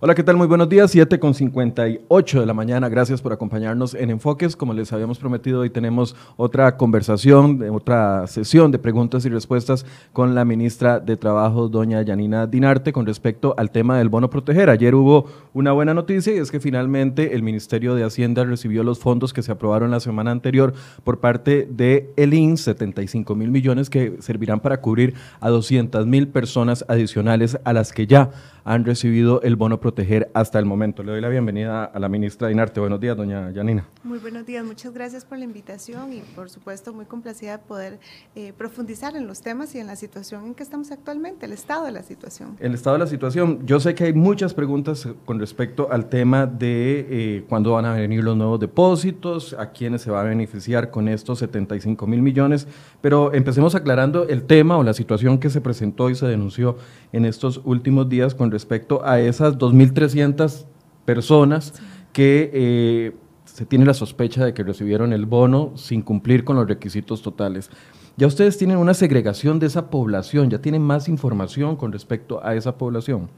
[0.00, 0.36] Hola, ¿qué tal?
[0.36, 2.88] Muy buenos días, 7 con 58 de la mañana.
[2.88, 4.54] Gracias por acompañarnos en Enfoques.
[4.54, 10.36] Como les habíamos prometido, hoy tenemos otra conversación, otra sesión de preguntas y respuestas con
[10.36, 14.70] la ministra de Trabajo, doña Yanina Dinarte, con respecto al tema del bono proteger.
[14.70, 19.00] Ayer hubo una buena noticia y es que finalmente el Ministerio de Hacienda recibió los
[19.00, 23.90] fondos que se aprobaron la semana anterior por parte de el INS, 75 mil millones
[23.90, 28.30] que servirán para cubrir a 200 mil personas adicionales a las que ya
[28.64, 29.87] han recibido el bono proteger
[30.34, 31.02] hasta el momento.
[31.02, 32.80] Le doy la bienvenida a la ministra Dinarte.
[32.80, 33.86] Buenos días, doña Yanina.
[34.08, 37.98] Muy buenos días, muchas gracias por la invitación y por supuesto muy complacida de poder
[38.34, 41.84] eh, profundizar en los temas y en la situación en que estamos actualmente, el estado
[41.84, 42.56] de la situación.
[42.58, 43.66] El estado de la situación.
[43.66, 47.92] Yo sé que hay muchas preguntas con respecto al tema de eh, cuándo van a
[47.92, 52.66] venir los nuevos depósitos, a quiénes se va a beneficiar con estos 75 mil millones,
[53.02, 56.78] pero empecemos aclarando el tema o la situación que se presentó y se denunció
[57.12, 60.64] en estos últimos días con respecto a esas 2.300
[61.04, 61.74] personas
[62.14, 63.12] que eh,
[63.58, 67.70] se tiene la sospecha de que recibieron el bono sin cumplir con los requisitos totales.
[68.16, 72.54] Ya ustedes tienen una segregación de esa población, ya tienen más información con respecto a
[72.54, 73.28] esa población.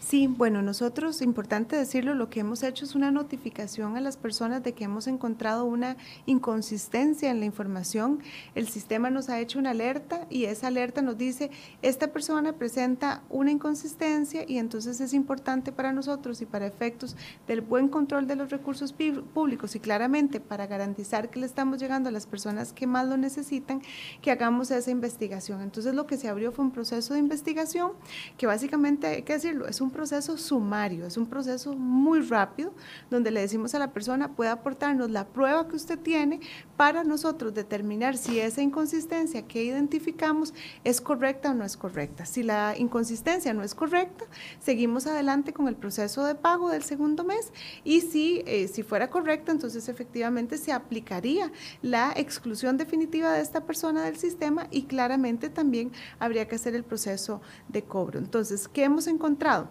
[0.00, 4.62] Sí, bueno, nosotros, importante decirlo, lo que hemos hecho es una notificación a las personas
[4.62, 8.20] de que hemos encontrado una inconsistencia en la información.
[8.54, 11.50] El sistema nos ha hecho una alerta y esa alerta nos dice,
[11.82, 17.16] esta persona presenta una inconsistencia y entonces es importante para nosotros y para efectos
[17.46, 18.94] del buen control de los recursos
[19.34, 23.16] públicos y claramente para garantizar que le estamos llegando a las personas que más lo
[23.16, 23.82] necesitan,
[24.22, 25.60] que hagamos esa investigación.
[25.60, 27.92] Entonces lo que se abrió fue un proceso de investigación
[28.36, 32.72] que básicamente, hay que decirlo, es un proceso sumario, es un proceso muy rápido,
[33.10, 36.40] donde le decimos a la persona, puede aportarnos la prueba que usted tiene
[36.76, 42.26] para nosotros determinar si esa inconsistencia que identificamos es correcta o no es correcta.
[42.26, 44.24] Si la inconsistencia no es correcta,
[44.58, 47.52] seguimos adelante con el proceso de pago del segundo mes
[47.84, 51.52] y si, eh, si fuera correcta, entonces efectivamente se aplicaría
[51.82, 56.84] la exclusión definitiva de esta persona del sistema y claramente también habría que hacer el
[56.84, 58.18] proceso de cobro.
[58.18, 59.67] Entonces, ¿qué hemos encontrado?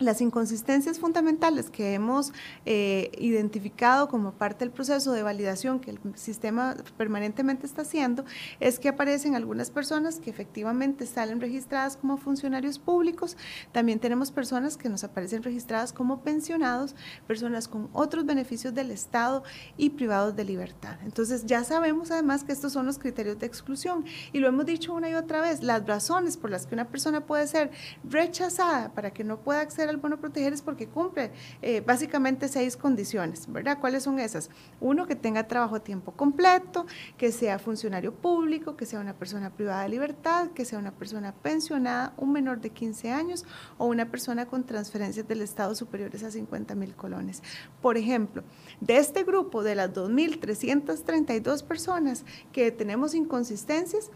[0.00, 2.32] Las inconsistencias fundamentales que hemos
[2.66, 8.24] eh, identificado como parte del proceso de validación que el sistema permanentemente está haciendo
[8.58, 13.36] es que aparecen algunas personas que efectivamente salen registradas como funcionarios públicos,
[13.70, 16.96] también tenemos personas que nos aparecen registradas como pensionados,
[17.28, 19.44] personas con otros beneficios del Estado
[19.76, 20.98] y privados de libertad.
[21.04, 24.92] Entonces ya sabemos además que estos son los criterios de exclusión y lo hemos dicho
[24.92, 27.70] una y otra vez, las razones por las que una persona puede ser
[28.02, 31.30] rechazada para que no pueda acceder al bono proteger es porque cumple
[31.62, 33.78] eh, básicamente seis condiciones, ¿verdad?
[33.80, 34.50] ¿Cuáles son esas?
[34.80, 36.86] Uno, que tenga trabajo a tiempo completo,
[37.16, 41.32] que sea funcionario público, que sea una persona privada de libertad, que sea una persona
[41.32, 43.44] pensionada, un menor de 15 años
[43.78, 47.42] o una persona con transferencias del Estado superiores a 50 mil colones.
[47.80, 48.42] Por ejemplo,
[48.80, 54.10] de este grupo de las 2.332 personas que tenemos inconsistencias,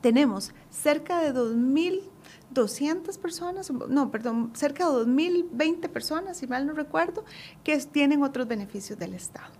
[0.00, 2.09] tenemos cerca de 2.000
[2.50, 7.24] 200 personas, no, perdón, cerca de 2.020 personas, si mal no recuerdo,
[7.64, 9.52] que tienen otros beneficios del Estado.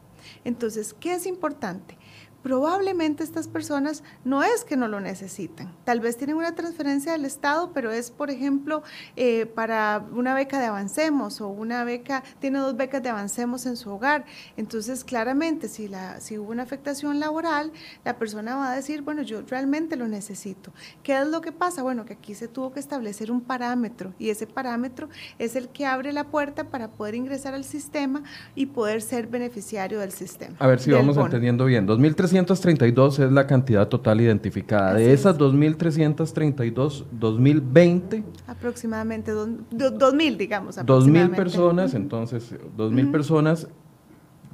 [0.45, 1.97] Entonces, ¿qué es importante?
[2.43, 5.69] Probablemente estas personas no es que no lo necesiten.
[5.85, 8.83] Tal vez tienen una transferencia del Estado, pero es, por ejemplo,
[9.17, 13.77] eh, para una beca de Avancemos o una beca, tiene dos becas de Avancemos en
[13.77, 14.25] su hogar.
[14.57, 17.73] Entonces, claramente, si, la, si hubo una afectación laboral,
[18.05, 20.73] la persona va a decir, bueno, yo realmente lo necesito.
[21.03, 21.83] ¿Qué es lo que pasa?
[21.83, 25.09] Bueno, que aquí se tuvo que establecer un parámetro y ese parámetro
[25.39, 28.23] es el que abre la puerta para poder ingresar al sistema
[28.55, 30.57] y poder ser beneficiario del sistema.
[30.59, 31.87] A ver si vamos entendiendo bien.
[31.87, 34.95] 2013 2.332 es la cantidad total identificada.
[34.95, 38.25] de esas 2.332, 2020.
[38.47, 40.79] Aproximadamente 2.000, digamos.
[40.79, 43.69] 2.000 personas, entonces, 2.000 personas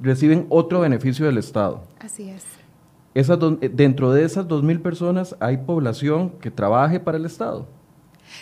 [0.01, 1.83] reciben otro beneficio del Estado.
[1.99, 2.43] Así es.
[3.13, 3.39] Esas
[3.73, 7.67] dentro de esas 2.000 personas hay población que trabaje para el Estado.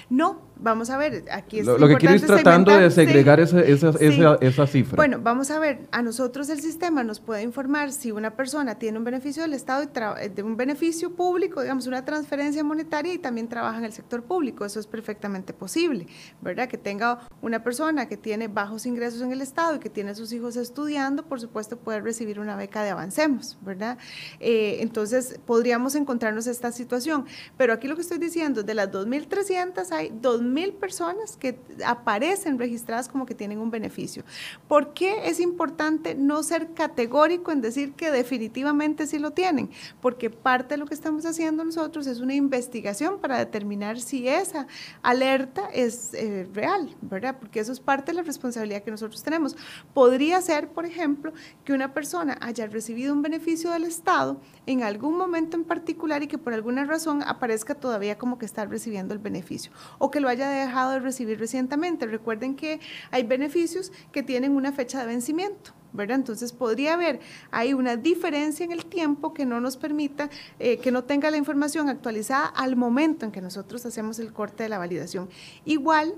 [0.09, 3.61] No, vamos a ver, aquí es Lo, lo que quiero es tratando de segregar esa,
[3.61, 4.95] esa, cifra.
[4.95, 8.97] Bueno, vamos a ver, a nosotros el sistema nos puede informar si una persona tiene
[8.97, 13.19] un beneficio del Estado y eh, de un beneficio público, digamos, una transferencia monetaria y
[13.19, 14.65] también trabaja en el sector público.
[14.65, 16.07] Eso es perfectamente posible,
[16.41, 16.67] ¿verdad?
[16.67, 20.15] Que tenga una persona que tiene bajos ingresos en el Estado y que tiene a
[20.15, 23.97] sus hijos estudiando, por supuesto, puede recibir una beca de Avancemos, ¿verdad?
[24.39, 27.25] Eh, entonces, podríamos encontrarnos esta situación.
[27.57, 30.44] Pero aquí lo que estoy diciendo, de las 2.300, cuentas hay 2.000
[30.79, 34.23] personas que aparecen registradas como que tienen un beneficio.
[34.67, 39.69] ¿Por qué es importante no ser categórico en decir que definitivamente sí lo tienen?
[40.01, 44.67] Porque parte de lo que estamos haciendo nosotros es una investigación para determinar si esa
[45.01, 47.37] alerta es eh, real, ¿verdad?
[47.39, 49.55] Porque eso es parte de la responsabilidad que nosotros tenemos.
[49.93, 51.33] Podría ser, por ejemplo,
[51.63, 56.27] que una persona haya recibido un beneficio del Estado en algún momento en particular y
[56.27, 60.27] que por alguna razón aparezca todavía como que está recibiendo el beneficio o que lo
[60.27, 62.05] haya dejado de recibir recientemente.
[62.05, 62.79] Recuerden que
[63.11, 65.71] hay beneficios que tienen una fecha de vencimiento.
[65.93, 66.17] ¿verdad?
[66.17, 67.21] Entonces podría haber
[67.51, 70.29] hay una diferencia en el tiempo que no nos permita,
[70.59, 74.63] eh, que no tenga la información actualizada al momento en que nosotros hacemos el corte
[74.63, 75.29] de la validación.
[75.63, 76.15] Igual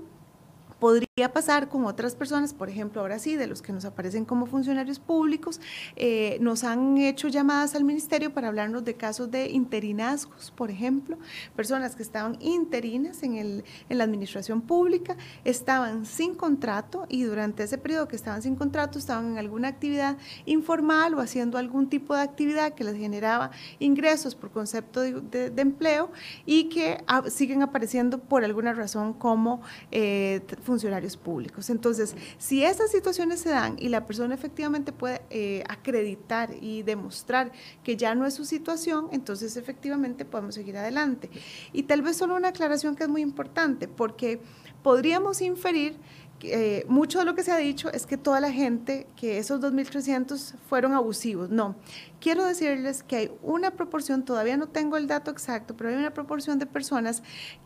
[0.78, 4.46] Podría pasar con otras personas, por ejemplo, ahora sí, de los que nos aparecen como
[4.46, 5.60] funcionarios públicos,
[5.96, 11.18] eh, nos han hecho llamadas al ministerio para hablarnos de casos de interinazgos, por ejemplo,
[11.56, 17.64] personas que estaban interinas en, el, en la administración pública, estaban sin contrato y durante
[17.64, 20.16] ese periodo que estaban sin contrato estaban en alguna actividad
[20.46, 26.10] informal o haciendo algún tipo de actividad que les generaba ingresos por concepto de, empleo
[26.46, 29.60] y que siguen apareciendo por alguna razón como
[29.90, 31.70] eh, funcionarios públicos.
[31.70, 37.52] Entonces, si esas situaciones se dan y la persona efectivamente puede eh, acreditar y demostrar
[37.82, 41.30] que ya no es su situación, entonces efectivamente podemos seguir adelante.
[41.72, 44.40] Y tal vez solo una aclaración que es muy importante, porque
[44.82, 45.98] podríamos inferir
[46.42, 49.60] eh, mucho de lo que se ha dicho es que toda la gente, que esos
[49.60, 51.50] 2.300 fueron abusivos.
[51.50, 51.74] No,
[52.20, 56.14] quiero decirles que hay una proporción, todavía no tengo el dato exacto, pero hay una
[56.14, 57.22] proporción de personas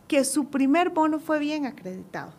[0.07, 2.33] que su primer bono fue bien acreditado.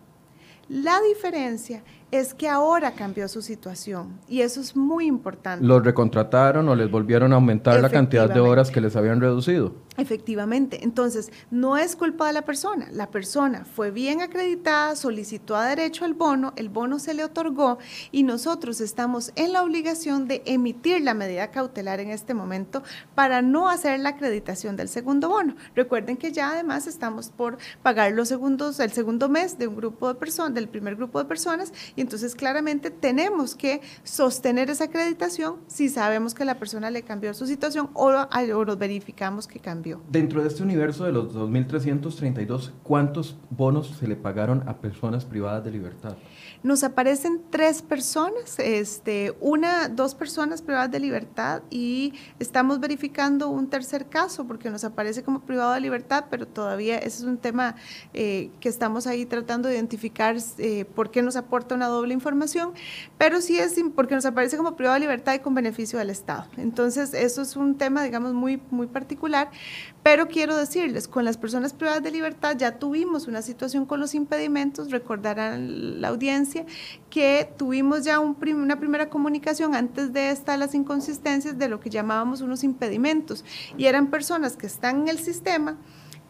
[0.68, 1.82] La diferencia
[2.14, 5.66] es que ahora cambió su situación y eso es muy importante.
[5.66, 9.74] ¿Los recontrataron o les volvieron a aumentar la cantidad de horas que les habían reducido?
[9.96, 15.66] Efectivamente, entonces no es culpa de la persona, la persona fue bien acreditada, solicitó a
[15.66, 17.78] derecho al bono, el bono se le otorgó
[18.12, 22.82] y nosotros estamos en la obligación de emitir la medida cautelar en este momento
[23.16, 25.56] para no hacer la acreditación del segundo bono.
[25.74, 30.08] Recuerden que ya además estamos por pagar los segundos, el segundo mes de un grupo
[30.08, 35.56] de personas, del primer grupo de personas y entonces claramente tenemos que sostener esa acreditación
[35.66, 40.00] si sabemos que la persona le cambió su situación o, o verificamos que cambió.
[40.10, 45.64] Dentro de este universo de los 2.332, ¿cuántos bonos se le pagaron a personas privadas
[45.64, 46.16] de libertad?
[46.64, 53.68] Nos aparecen tres personas, este, una, dos personas privadas de libertad y estamos verificando un
[53.68, 57.74] tercer caso porque nos aparece como privado de libertad, pero todavía ese es un tema
[58.14, 62.72] eh, que estamos ahí tratando de identificar eh, por qué nos aporta una doble información,
[63.18, 66.46] pero sí es porque nos aparece como privado de libertad y con beneficio del Estado.
[66.56, 69.50] Entonces, eso es un tema, digamos, muy, muy particular,
[70.02, 74.14] pero quiero decirles, con las personas privadas de libertad ya tuvimos una situación con los
[74.14, 76.53] impedimentos, recordarán la audiencia,
[77.10, 82.40] que tuvimos ya una primera comunicación antes de esta las inconsistencias de lo que llamábamos
[82.40, 83.44] unos impedimentos.
[83.76, 85.76] Y eran personas que están en el sistema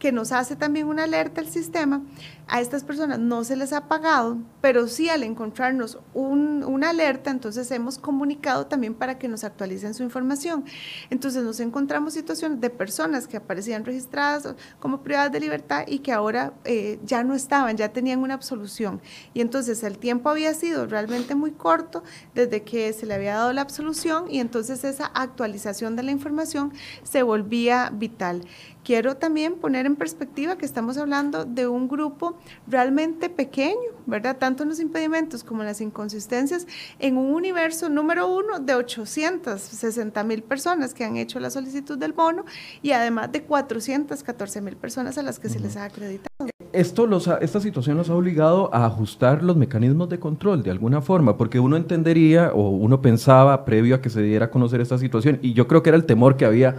[0.04, 2.02] que nos hace también una alerta al sistema,
[2.46, 7.70] a estas personas no se les ha pagado, pero sí al encontrarnos una alerta, entonces
[7.70, 10.66] hemos comunicado también para que nos actualicen su información.
[11.08, 16.12] Entonces nos encontramos situaciones de personas que aparecían registradas como privadas de libertad y que
[16.12, 19.00] ahora eh, ya no estaban, ya tenían una absolución.
[19.32, 22.02] Y entonces el tiempo había sido realmente muy corto
[22.34, 26.74] desde que se le había dado la absolución y entonces esa actualización de la información
[27.04, 28.42] se volvía vital.
[28.84, 32.36] Quiero también poner en perspectiva que estamos hablando de un grupo
[32.68, 34.36] realmente pequeño, ¿verdad?
[34.36, 36.66] Tanto en los impedimentos como en las inconsistencias,
[36.98, 42.12] en un universo número uno de 860 mil personas que han hecho la solicitud del
[42.12, 42.44] bono
[42.82, 46.50] y además de 414 mil personas a las que se les ha acreditado.
[46.74, 51.00] Esto los esta situación nos ha obligado a ajustar los mecanismos de control de alguna
[51.00, 54.98] forma, porque uno entendería o uno pensaba previo a que se diera a conocer esta
[54.98, 56.76] situación, y yo creo que era el temor que había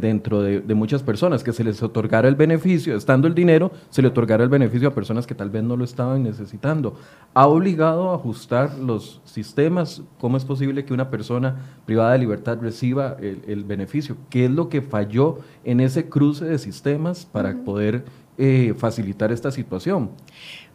[0.00, 4.08] dentro de, muchas personas, que se les otorgara el beneficio, estando el dinero, se le
[4.08, 6.96] otorgara el beneficio a personas que tal vez no lo estaban necesitando.
[7.34, 10.02] ¿Ha obligado a ajustar los sistemas?
[10.18, 14.16] ¿Cómo es posible que una persona privada de libertad reciba el, beneficio?
[14.30, 18.04] ¿Qué es lo que falló en ese cruce de sistemas para poder
[18.38, 20.10] eh, facilitar esta situación?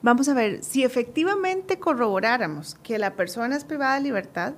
[0.04, 4.54] Vamos a ver, si efectivamente corroboráramos que la persona es privada de libertad,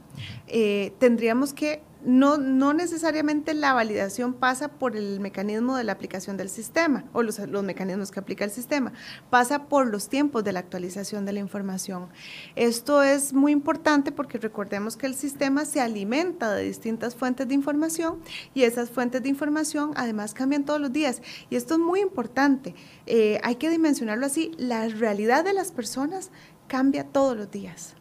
[0.48, 6.38] eh, tendríamos que no, no necesariamente la validación pasa por el mecanismo de la aplicación
[6.38, 8.94] del sistema o los, los, mecanismos que aplica el sistema,
[9.30, 12.08] pasa por los tiempos de la actualización de la información.
[12.56, 17.54] Esto es muy importante porque recordemos que el sistema se alimenta de distintas fuentes de
[17.54, 18.20] información
[18.54, 21.22] y esas fuentes de información además cambian todos los días.
[21.50, 22.76] Y esto es muy importante,
[23.08, 26.32] eh, hay que dimensionarlo así, la realidad de las personas
[26.68, 27.96] cambia todos los días.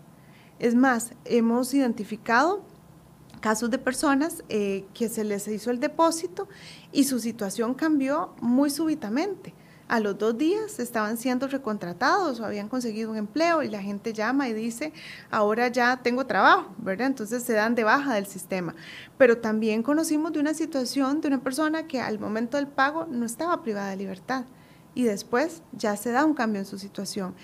[0.61, 2.65] Es más, hemos identificado
[3.39, 6.49] casos de personas eh, que se les hizo el depósito
[6.93, 9.55] y su situación cambió muy súbitamente.
[9.89, 14.13] A los dos días estaban siendo recontratados o habían conseguido un empleo y la gente
[14.13, 14.93] llama y dice,
[15.31, 17.07] ahora ya tengo trabajo, ¿verdad?
[17.07, 18.75] Entonces se dan de baja del sistema.
[19.17, 23.25] Pero también conocimos de una situación de una persona que al momento del pago no
[23.25, 24.45] estaba privada de libertad
[24.99, 27.37] y después ya se da un cambio en su situación.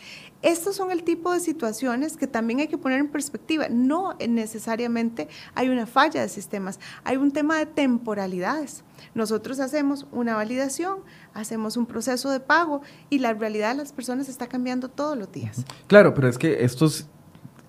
[0.42, 3.68] Estos son el tipo de situaciones que también hay que poner en perspectiva.
[3.70, 8.82] No necesariamente hay una falla de sistemas, hay un tema de temporalidades.
[9.14, 10.96] Nosotros hacemos una validación,
[11.32, 15.30] hacemos un proceso de pago y la realidad de las personas está cambiando todos los
[15.30, 15.64] días.
[15.86, 16.88] Claro, pero es que esto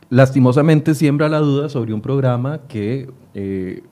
[0.09, 3.83] lastimosamente siembra la duda sobre un programa que eh,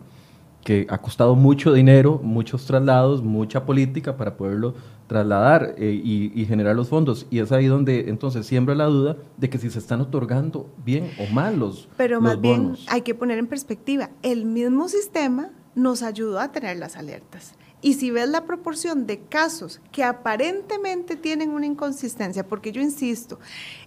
[0.64, 4.76] que ha costado mucho dinero, muchos traslados, mucha política para poderlo
[5.14, 7.28] trasladar eh, y, generar los fondos.
[7.30, 11.12] Y es ahí donde entonces siembra la duda de que si se están otorgando bien
[11.20, 16.02] o mal los Pero más bien hay que poner en perspectiva, el mismo sistema nos
[16.02, 17.54] ayudó a tener las alertas.
[17.82, 23.40] Y si ves la proporción de casos que aparentemente tienen una inconsistencia, porque yo insisto,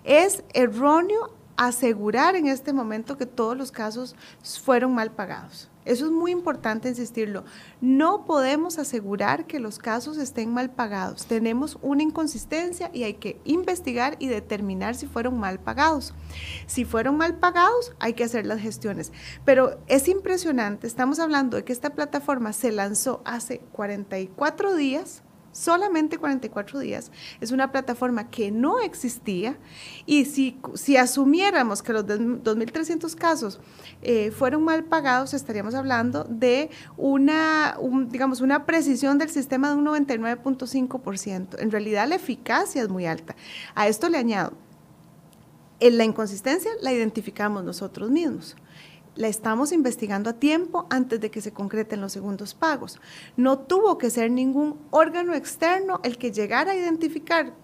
[0.05, 4.15] es erróneo asegurar en este momento que todos los casos
[4.63, 5.71] fueron mal pagados.
[5.87, 7.45] Eso es muy importante insistirlo.
[7.81, 11.27] No podemos asegurar que los casos estén mal pagados.
[11.27, 16.13] Tenemos una inconsistencia y hay que investigar y determinar si fueron mal pagados.
[16.67, 19.13] Si fueron mal pagados, hay que hacer las gestiones.
[19.45, 25.23] Pero es impresionante, estamos hablando de que esta plataforma se lanzó hace 44 días
[25.57, 27.11] solamente 44 días,
[27.41, 29.57] es una plataforma que no existía
[30.05, 33.61] y si, asumiéramos que los 2.300 casos
[34.03, 39.87] eh, fueron mal pagados, estaríamos hablando de una, digamos, una precisión del sistema de un
[39.87, 41.61] 99.5%.
[41.61, 43.35] En realidad la eficacia es muy alta.
[43.75, 44.53] A esto le añado,
[45.81, 48.57] en la inconsistencia la identificamos nosotros mismos
[49.17, 53.01] la estamos investigando a tiempo antes de que se concreten los segundos pagos.
[53.37, 57.55] No tuvo que ser ningún órgano externo el que llegara a identificar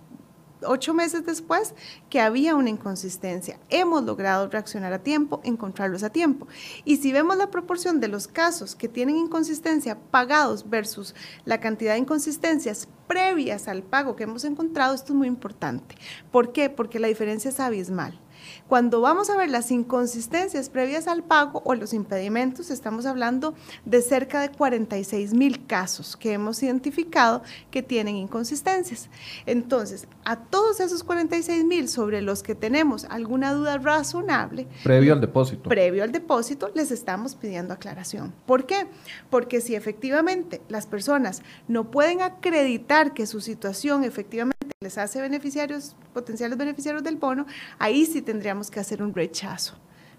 [0.64, 1.74] ocho meses después
[2.08, 3.58] que había una inconsistencia.
[3.68, 6.46] Hemos logrado reaccionar a tiempo, encontrarlos a tiempo.
[6.84, 11.92] Y si vemos la proporción de los casos que tienen inconsistencia pagados versus la cantidad
[11.92, 15.96] de inconsistencias previas al pago que hemos encontrado, esto es muy importante.
[16.30, 16.70] ¿Por qué?
[16.70, 18.21] Porque la diferencia es abismal.
[18.68, 23.54] Cuando vamos a ver las inconsistencias previas al pago o los impedimentos, estamos hablando
[23.84, 29.08] de cerca de 46 mil casos que hemos identificado que tienen inconsistencias.
[29.46, 34.66] Entonces, a todos esos 46 mil sobre los que tenemos alguna duda razonable.
[34.82, 35.68] Previo al depósito.
[35.68, 38.32] Previo al depósito, les estamos pidiendo aclaración.
[38.46, 38.86] ¿Por qué?
[39.30, 45.96] Porque si efectivamente las personas no pueden acreditar que su situación efectivamente les hace beneficiarios,
[46.12, 47.46] potenciales beneficiarios del bono,
[47.78, 49.74] ahí sí tendríamos que hacer un rechazo,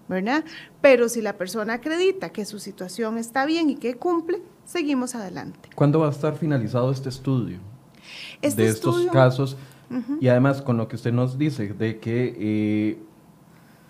[0.08, 0.44] ¿verdad?
[0.80, 5.70] Pero si la persona acredita que su situación está bien y que cumple, seguimos adelante.
[5.74, 7.58] ¿Cuándo va a estar finalizado este estudio
[8.42, 9.56] este de estos casos?
[10.20, 12.98] Y además, con lo que usted nos dice, de que eh,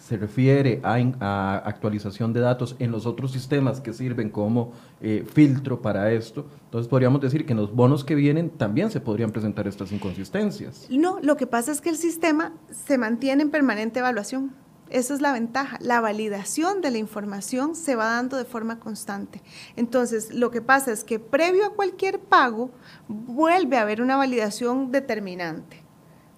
[0.07, 5.81] se refiere a, actualización de datos en los otros sistemas que sirven como eh, filtro
[5.81, 9.67] para esto, entonces podríamos decir que en los bonos que vienen también se podrían presentar
[9.67, 10.87] estas inconsistencias.
[10.91, 14.53] No, lo que pasa es que el sistema se mantiene en permanente evaluación.
[14.91, 15.79] Esa es la ventaja.
[15.81, 19.41] La validación de la información se va dando de forma constante.
[19.77, 22.71] Entonces, lo que pasa es que previo a cualquier pago
[23.09, 25.84] vuelve a haber una validación determinante.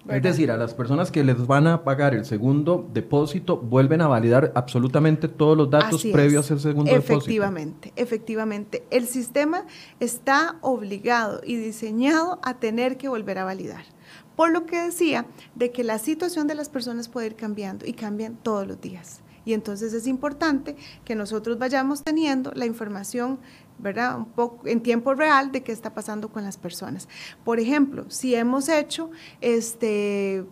[0.09, 4.07] Es decir, a las personas que les van a pagar el segundo depósito vuelven a
[4.07, 7.17] validar absolutamente todos los datos previos al segundo depósito.
[7.17, 8.83] Efectivamente, efectivamente.
[8.89, 9.65] El sistema
[9.99, 13.83] está obligado y diseñado a tener que volver a validar.
[14.35, 17.93] Por lo que decía de que la situación de las personas puede ir cambiando y
[17.93, 19.21] cambian todos los días.
[19.45, 23.39] Y entonces es importante que nosotros vayamos teniendo la información
[23.79, 24.17] ¿verdad?
[24.17, 27.07] Un poco en tiempo real de qué está pasando con las personas.
[27.43, 30.45] Por ejemplo, si hemos hecho este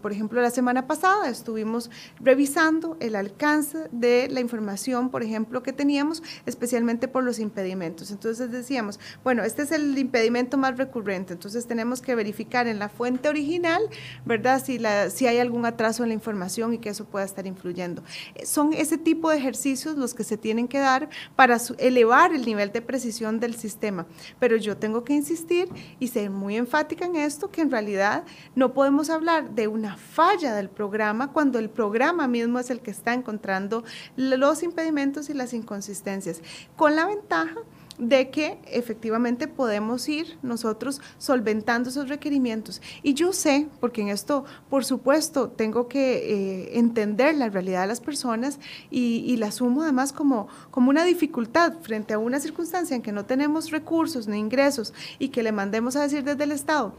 [0.00, 1.90] por ejemplo, la semana pasada estuvimos
[2.20, 8.10] revisando el alcance de la información, por ejemplo, que teníamos, especialmente por los impedimentos.
[8.10, 12.88] Entonces decíamos, bueno, este es el impedimento más recurrente, entonces tenemos que verificar en la
[12.88, 13.82] fuente original,
[14.24, 14.62] ¿verdad?
[14.64, 18.02] Si, la, si hay algún atraso en la información y que eso pueda estar influyendo.
[18.44, 22.72] Son ese tipo de ejercicios los que se tienen que dar para elevar el nivel
[22.72, 24.06] de precisión del sistema.
[24.38, 28.24] Pero yo tengo que insistir y ser muy enfática en esto, que en realidad
[28.54, 32.90] no podemos hablar de una falla del programa cuando el programa mismo es el que
[32.90, 33.84] está encontrando
[34.16, 36.42] los impedimentos y las inconsistencias,
[36.76, 37.56] con la ventaja
[38.00, 42.80] de que efectivamente podemos ir nosotros solventando esos requerimientos.
[43.02, 47.88] Y yo sé, porque en esto, por supuesto, tengo que eh, entender la realidad de
[47.88, 48.58] las personas
[48.90, 53.12] y, y la asumo además como, como una dificultad frente a una circunstancia en que
[53.12, 56.94] no tenemos recursos ni ingresos y que le mandemos a decir desde el Estado,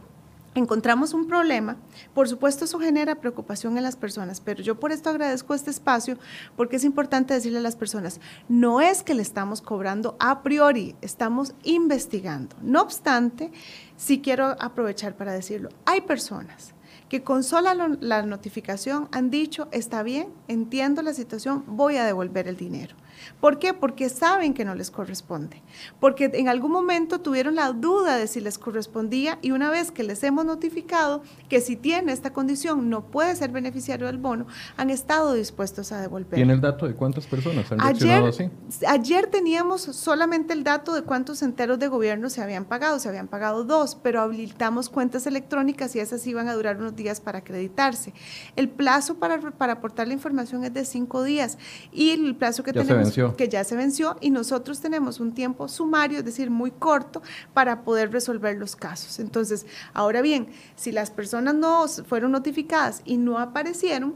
[0.55, 1.77] encontramos un problema,
[2.13, 6.17] por supuesto eso genera preocupación en las personas, pero yo por esto agradezco este espacio
[6.55, 10.95] porque es importante decirle a las personas, no es que le estamos cobrando a priori,
[11.01, 12.55] estamos investigando.
[12.61, 13.51] No obstante,
[13.97, 16.73] sí quiero aprovechar para decirlo, hay personas
[17.07, 22.47] que con sola la notificación han dicho, está bien, entiendo la situación, voy a devolver
[22.47, 22.95] el dinero.
[23.39, 23.73] ¿Por qué?
[23.73, 25.61] Porque saben que no les corresponde,
[25.99, 30.03] porque en algún momento tuvieron la duda de si les correspondía y una vez que
[30.03, 34.47] les hemos notificado que si tiene esta condición no puede ser beneficiario del bono,
[34.77, 36.35] han estado dispuestos a devolver.
[36.35, 38.49] ¿Tiene el dato de cuántas personas han ayer, así?
[38.87, 43.27] Ayer teníamos solamente el dato de cuántos enteros de gobierno se habían pagado, se habían
[43.27, 48.13] pagado dos, pero habilitamos cuentas electrónicas y esas iban a durar unos días para acreditarse.
[48.55, 51.57] El plazo para, para aportar la información es de cinco días
[51.91, 56.19] y el plazo que tenemos que ya se venció y nosotros tenemos un tiempo sumario,
[56.19, 57.21] es decir, muy corto,
[57.53, 59.19] para poder resolver los casos.
[59.19, 64.15] Entonces, ahora bien, si las personas no fueron notificadas y no aparecieron,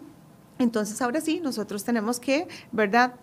[0.58, 3.16] entonces ahora sí, nosotros tenemos que, ¿verdad?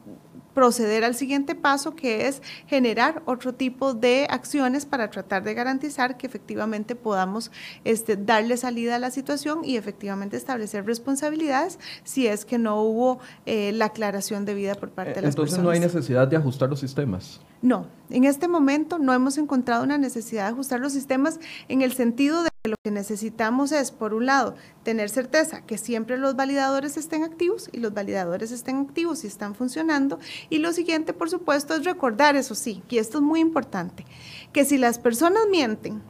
[0.54, 6.16] Proceder al siguiente paso, que es generar otro tipo de acciones para tratar de garantizar
[6.16, 7.50] que efectivamente podamos
[7.84, 13.18] este, darle salida a la situación y efectivamente establecer responsabilidades si es que no hubo
[13.46, 15.58] eh, la aclaración debida por parte de las personas.
[15.58, 17.40] Entonces no hay necesidad de ajustar los sistemas.
[17.62, 21.92] No, en este momento no hemos encontrado una necesidad de ajustar los sistemas en el
[21.92, 26.36] sentido de que lo que necesitamos es, por un lado, tener certeza que siempre los
[26.36, 30.18] validadores estén activos y los validadores estén activos y están funcionando.
[30.50, 34.04] Y lo siguiente, por supuesto, es recordar, eso sí, y esto es muy importante,
[34.52, 36.02] que si las personas mienten,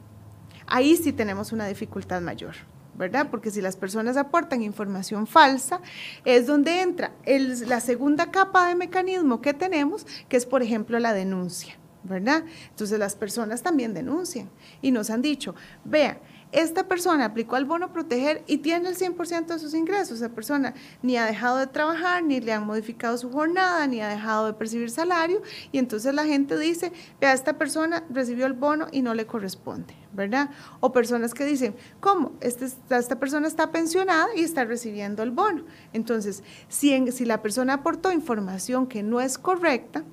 [0.67, 2.55] ahí sí tenemos una dificultad mayor.
[2.95, 3.29] ¿verdad?
[3.31, 5.81] Porque si las personas aportan información falsa,
[6.25, 11.11] es donde entra la segunda capa de mecanismo que tenemos, que es, por ejemplo, la
[11.11, 12.43] denuncia, ¿verdad?
[12.69, 14.49] Entonces las personas también denuncian
[14.81, 16.19] y nos han dicho, vea,
[16.53, 20.19] esta persona aplicó al bono proteger y tiene el 100% de sus ingresos.
[20.19, 24.07] Esa persona ni ha dejado de trabajar, ni le han modificado su jornada, ni ha
[24.07, 25.41] dejado de percibir salario.
[25.71, 29.95] Y entonces la gente dice, vea, esta persona recibió el bono y no le corresponde,
[30.13, 30.51] ¿verdad?
[30.79, 32.33] O personas que dicen, ¿cómo?
[32.39, 35.63] Este, esta persona está pensionada y está recibiendo el bono.
[35.91, 40.03] Entonces, si, si la persona aportó información que no es correcta,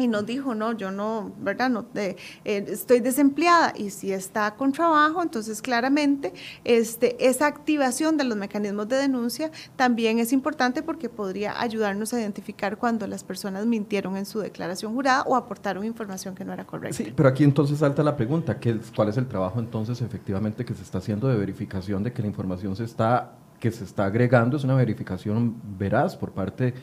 [0.00, 1.70] y nos dijo, no, yo no, ¿verdad?
[1.70, 6.32] No, eh, estoy desempleada y si está con trabajo, entonces claramente
[6.64, 12.20] este, esa activación de los mecanismos de denuncia también es importante porque podría ayudarnos a
[12.20, 16.64] identificar cuando las personas mintieron en su declaración jurada o aportaron información que no era
[16.64, 16.96] correcta.
[16.96, 18.58] Sí, pero aquí entonces salta la pregunta,
[18.94, 22.28] ¿cuál es el trabajo entonces efectivamente que se está haciendo de verificación de que la
[22.28, 26.74] información se está, que se está agregando es una verificación veraz por parte,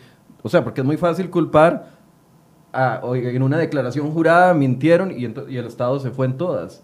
[0.44, 1.97] o sea, porque es muy fácil culpar
[3.16, 6.84] en una declaración jurada mintieron y, y, el Estado se fue en todas.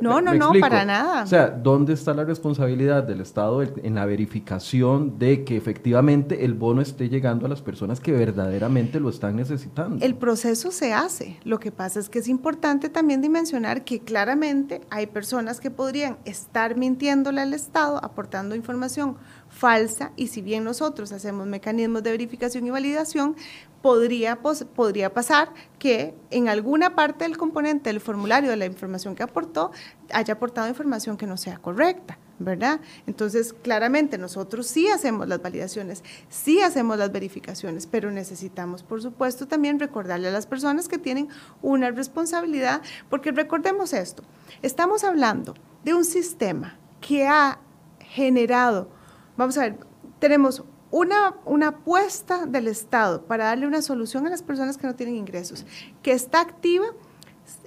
[0.00, 1.22] No, no, no, para nada.
[1.22, 6.54] O sea, ¿dónde está la responsabilidad del Estado en la verificación de que efectivamente el
[6.54, 10.04] bono esté llegando a las personas que verdaderamente lo están necesitando?
[10.04, 11.38] El proceso se hace.
[11.44, 16.16] Lo que pasa es que es importante también dimensionar que claramente hay personas que podrían
[16.24, 19.16] estar mintiéndole al Estado, aportando información
[19.48, 23.36] falsa y si bien nosotros hacemos mecanismos de verificación y validación,
[23.86, 24.40] podría,
[24.74, 29.70] podría pasar que en alguna parte del componente del formulario de la información que aportó
[30.12, 32.18] haya aportado información que no sea correcta.
[32.40, 32.80] ¿verdad?
[33.06, 39.48] Entonces, claramente nosotros sí hacemos las validaciones, sí hacemos las verificaciones, pero necesitamos, por supuesto,
[39.48, 41.28] también recordarle a las personas que tienen
[41.62, 44.22] una responsabilidad, porque recordemos esto,
[44.60, 47.58] estamos hablando de un sistema que ha
[48.00, 48.90] generado
[49.36, 49.78] Vamos a ver,
[50.18, 54.94] tenemos una, una apuesta del Estado para darle una solución a las personas que no
[54.94, 55.66] tienen ingresos,
[56.02, 56.86] que está activa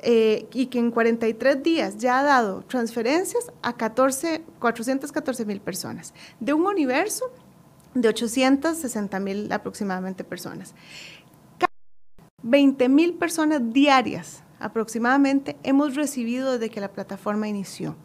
[0.02, 6.14] eh, y que en 43 días ya ha dado transferencias a 14, 414 mil personas,
[6.40, 7.32] de un universo
[7.94, 10.74] de 860 mil aproximadamente personas.
[12.42, 17.96] 20 mil personas diarias aproximadamente hemos recibido desde que la plataforma inició.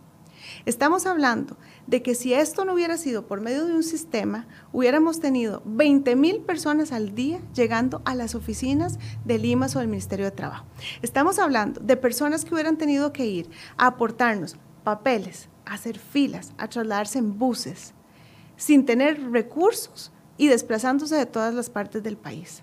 [0.67, 5.21] Estamos hablando de que si esto no hubiera sido por medio de un sistema, hubiéramos
[5.21, 10.25] tenido 20 mil personas al día llegando a las oficinas del Limas o del Ministerio
[10.25, 10.65] de Trabajo.
[11.03, 16.53] Estamos hablando de personas que hubieran tenido que ir a aportarnos papeles, a hacer filas,
[16.59, 17.95] a trasladarse en buses,
[18.57, 22.63] sin tener recursos y desplazándose de todas las partes del país,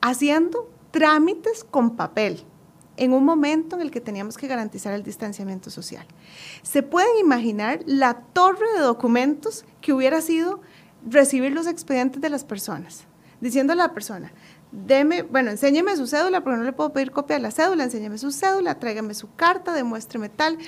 [0.00, 2.44] haciendo trámites con papel
[2.96, 6.06] en un momento en el que teníamos que garantizar el distanciamiento social.
[6.62, 10.60] ¿Se pueden imaginar la torre de documentos que hubiera sido
[11.08, 13.04] recibir los expedientes de las personas?
[13.40, 14.32] Diciendo a la persona,
[14.72, 18.16] deme, bueno, enséñeme su cédula, porque no le puedo pedir copia de la cédula, enséñeme
[18.16, 20.58] su cédula, tráigame su carta, demuéstreme tal.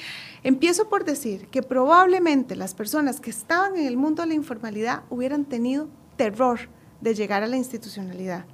[0.43, 5.03] Empiezo por decir que probablemente las personas que estaban en el mundo de la informalidad
[5.09, 6.61] hubieran tenido terror
[7.01, 8.45] de llegar a la institucionalidad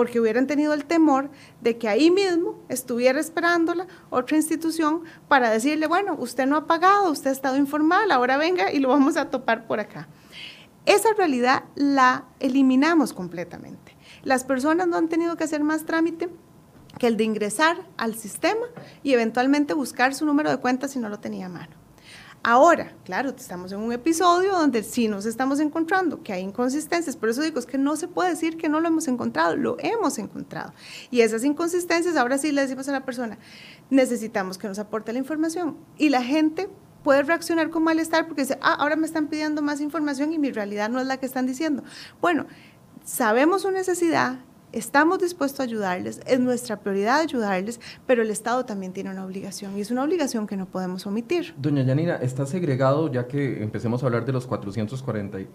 [0.00, 1.28] porque hubieran tenido el temor
[1.60, 7.10] de que ahí mismo estuviera esperándola otra institución para decirle, bueno, usted no ha pagado,
[7.10, 10.08] usted ha estado informal, ahora venga y lo vamos a topar por acá.
[10.86, 13.94] Esa realidad la eliminamos completamente.
[14.22, 16.30] Las personas no han tenido que hacer más trámite
[16.98, 18.68] que el de ingresar al sistema
[19.02, 21.79] y eventualmente buscar su número de cuenta si no lo tenía a mano.
[22.42, 27.28] Ahora, claro, estamos en un episodio donde sí nos estamos encontrando que hay inconsistencias, por
[27.28, 30.18] eso digo, es que no se puede decir que no lo hemos encontrado, lo hemos
[30.18, 30.72] encontrado.
[31.10, 33.36] Y esas inconsistencias, ahora sí le decimos a la persona,
[33.90, 35.76] necesitamos que nos aporte la información.
[35.98, 36.70] Y la gente
[37.04, 40.50] puede reaccionar con malestar porque dice, ah, ahora me están pidiendo más información y mi
[40.50, 41.84] realidad no es la que están diciendo.
[42.22, 42.46] Bueno,
[43.04, 44.38] sabemos su necesidad,
[44.72, 49.76] Estamos dispuestos a ayudarles, es nuestra prioridad ayudarles, pero el Estado también tiene una obligación
[49.76, 51.54] y es una obligación que no podemos omitir.
[51.58, 55.48] Doña Yanina, está segregado ya que empecemos a hablar de los 440, eh,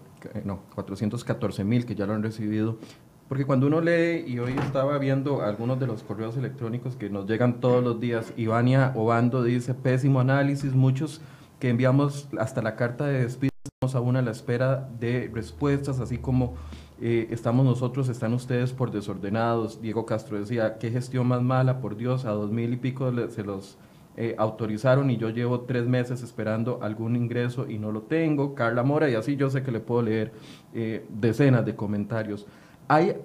[0.44, 2.78] no, 414 mil que ya lo han recibido,
[3.26, 7.26] porque cuando uno lee, y hoy estaba viendo algunos de los correos electrónicos que nos
[7.26, 11.22] llegan todos los días, Ivania Obando dice, pésimo análisis, muchos
[11.58, 16.18] que enviamos hasta la carta de despido, estamos aún a la espera de respuestas, así
[16.18, 16.54] como
[17.00, 19.80] eh, estamos nosotros, están ustedes por desordenados.
[19.82, 23.44] Diego Castro decía, qué gestión más mala, por Dios, a dos mil y pico se
[23.44, 23.76] los
[24.16, 28.54] eh, autorizaron y yo llevo tres meses esperando algún ingreso y no lo tengo.
[28.54, 30.32] Carla Mora, y así yo sé que le puedo leer
[30.72, 32.46] eh, decenas de comentarios.
[32.88, 33.16] ¿Hay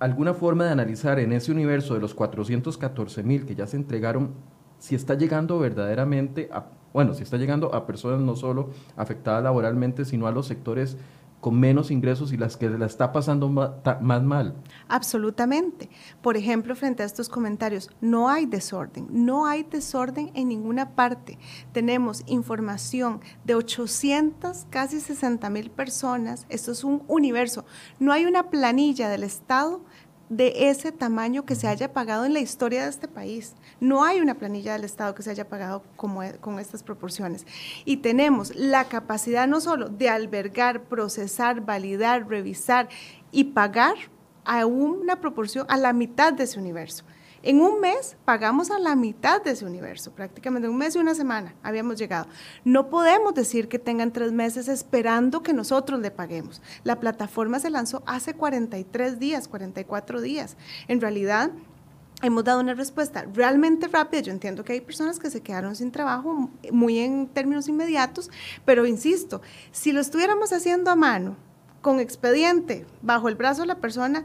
[0.00, 4.32] alguna forma de analizar en ese universo de los 414 mil que ya se entregaron,
[4.78, 10.04] si está llegando verdaderamente a, bueno, si está llegando a personas no solo afectadas laboralmente,
[10.04, 10.98] sino a los sectores
[11.44, 14.54] con menos ingresos y las que la está pasando más, mal.
[14.88, 15.90] Absolutamente.
[16.22, 21.38] Por ejemplo, frente a estos comentarios, no hay desorden, no hay desorden en ninguna parte.
[21.72, 26.46] Tenemos información de 800, casi 60 mil personas.
[26.48, 27.66] Esto es un universo.
[27.98, 29.82] No hay una planilla del Estado
[30.28, 33.54] de ese tamaño que se haya pagado en la historia de este país.
[33.80, 37.46] No hay una planilla del Estado que se haya pagado como, e, con estas proporciones.
[37.84, 42.88] Y tenemos la capacidad no solo de albergar, procesar, validar, revisar
[43.30, 43.94] y pagar
[44.44, 47.04] a una proporción, a la mitad de ese universo.
[47.46, 51.14] En un mes pagamos a la mitad de ese universo, prácticamente un mes y una
[51.14, 52.26] semana habíamos llegado.
[52.64, 56.62] No podemos decir que tengan tres meses esperando que nosotros le paguemos.
[56.84, 60.56] La plataforma se lanzó hace 43 días, 44 días.
[60.88, 61.50] En realidad,
[62.22, 64.22] hemos dado una respuesta realmente rápida.
[64.22, 68.30] Yo entiendo que hay personas que se quedaron sin trabajo muy en términos inmediatos,
[68.64, 71.36] pero insisto, si lo estuviéramos haciendo a mano,
[71.84, 74.24] con expediente bajo el brazo de la persona,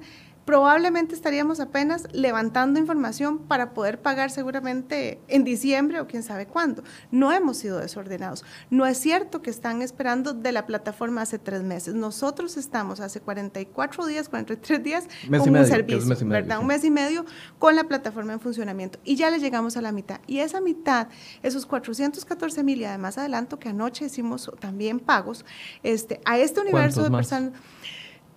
[0.49, 6.83] probablemente estaríamos apenas levantando información para poder pagar seguramente en diciembre o quién sabe cuándo.
[7.11, 8.43] No hemos sido desordenados.
[8.71, 11.93] No es cierto que están esperando de la plataforma hace tres meses.
[11.93, 16.57] Nosotros estamos hace 44 días, 43 días con un servicio, ¿verdad?
[16.57, 17.27] Un mes y medio
[17.59, 20.19] con la plataforma en funcionamiento y ya le llegamos a la mitad.
[20.25, 21.09] Y esa mitad,
[21.43, 25.45] esos 414 mil y además adelanto que anoche hicimos también pagos
[25.83, 27.53] este, a este universo de personas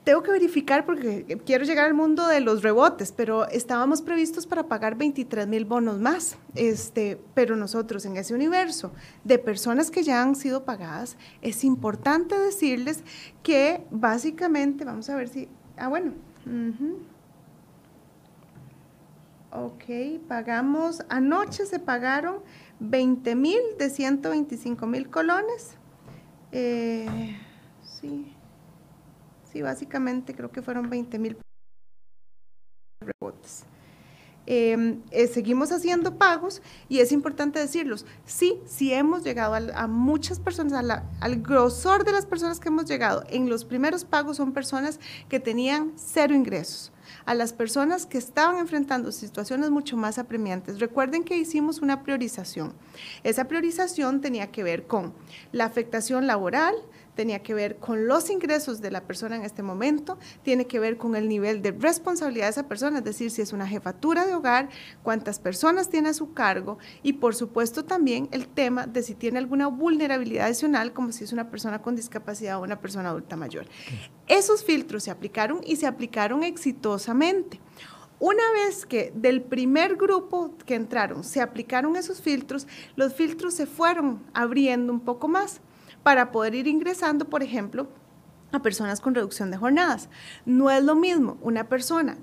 [0.04, 4.64] tengo que verificar porque quiero llegar al mundo de los rebotes, pero estábamos previstos para
[4.64, 6.36] pagar 23 mil bonos más.
[6.54, 12.36] Este, pero nosotros en ese universo de personas que ya han sido pagadas, es importante
[12.36, 13.04] decirles
[13.42, 16.12] que básicamente, vamos a ver si, ah, bueno.
[19.52, 19.84] Ok,
[20.26, 22.40] pagamos, anoche se pagaron
[22.80, 25.76] 20 mil de 125 mil colones.
[26.50, 27.38] Eh,
[27.84, 28.31] sí.
[29.52, 31.36] Sí, básicamente creo que fueron 20 mil
[33.00, 33.64] rebotes.
[34.46, 38.06] Em, eh, seguimos haciendo pagos y es importante decirlos.
[38.24, 43.24] Sí, sí hemos llegado a, muchas personas, al grosor de las personas que hemos llegado
[43.28, 46.92] en los primeros pagos son personas que tenían cero ingresos
[47.24, 50.80] a las personas que estaban enfrentando situaciones mucho más apremiantes.
[50.80, 52.72] Recuerden que hicimos una priorización.
[53.22, 55.14] Esa priorización tenía que ver con
[55.52, 56.74] la afectación laboral,
[57.14, 60.96] tenía que ver con los ingresos de la persona en este momento, tiene que ver
[60.96, 64.34] con el nivel de responsabilidad de esa persona, es decir, si es una jefatura de
[64.34, 64.68] hogar,
[65.02, 69.38] cuántas personas tiene a su cargo y por supuesto también el tema de si tiene
[69.38, 73.66] alguna vulnerabilidad adicional, como si es una persona con discapacidad o una persona adulta mayor.
[74.26, 77.60] Esos filtros se aplicaron y se aplicaron exitosamente.
[78.18, 83.66] Una vez que del primer grupo que entraron se aplicaron esos filtros, los filtros se
[83.66, 85.60] fueron abriendo un poco más
[86.02, 87.88] para poder ir ingresando, por ejemplo,
[88.52, 90.08] a personas con reducción de jornadas.
[90.44, 92.18] No es lo mismo una persona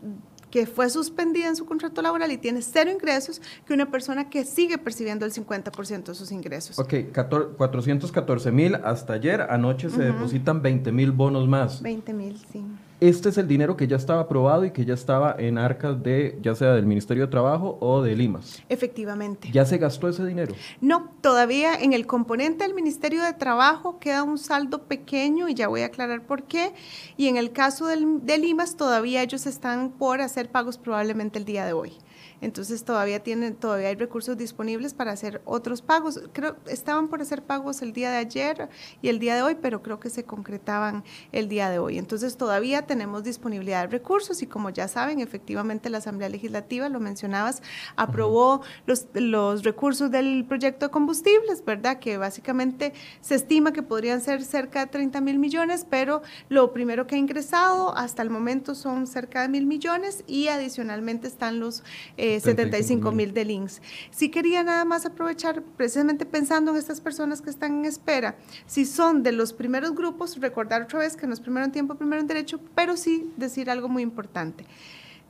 [0.52, 4.46] que fue suspendida en su contrato laboral y tiene cero ingresos que una persona que
[4.46, 6.80] sigue percibiendo el 50% de sus ingresos.
[6.80, 11.82] Ok, 414 mil hasta ayer, anoche se depositan 20 mil bonos más.
[11.82, 12.63] 20 mil, sí.
[13.01, 16.38] Este es el dinero que ya estaba aprobado y que ya estaba en arcas de,
[16.41, 18.62] ya sea del Ministerio de Trabajo o de Limas.
[18.67, 19.49] Efectivamente.
[19.53, 20.53] ¿Ya se gastó ese dinero?
[20.81, 25.69] No, todavía en el componente del Ministerio de Trabajo queda un saldo pequeño y ya
[25.69, 26.73] voy a aclarar por qué.
[27.15, 31.45] Y en el caso del, de Limas todavía ellos están por hacer pagos probablemente el
[31.45, 31.93] día de hoy.
[32.41, 36.21] Entonces todavía tienen, todavía hay recursos disponibles para hacer otros pagos.
[36.34, 38.69] Creo estaban por hacer pagos el día de ayer
[39.02, 41.97] y el día de hoy, pero creo que se concretaban el día de hoy.
[41.97, 46.99] Entonces todavía tenemos disponibilidad de recursos y como ya saben, efectivamente la Asamblea Legislativa, lo
[46.99, 47.62] mencionabas,
[47.95, 51.99] aprobó los, los recursos del proyecto de combustibles, ¿verdad?
[51.99, 57.08] Que básicamente se estima que podrían ser cerca de 30 mil millones, pero lo primero
[57.08, 61.84] que ha ingresado hasta el momento son cerca de mil millones y adicionalmente están los...
[62.17, 63.82] Eh, 75 mil de links.
[64.12, 68.86] Sí quería nada más aprovechar, precisamente pensando en estas personas que están en espera, si
[68.86, 72.22] son de los primeros grupos, recordar otra vez que no es primero en tiempo, primero
[72.22, 74.65] en derecho, pero sí decir algo muy importante.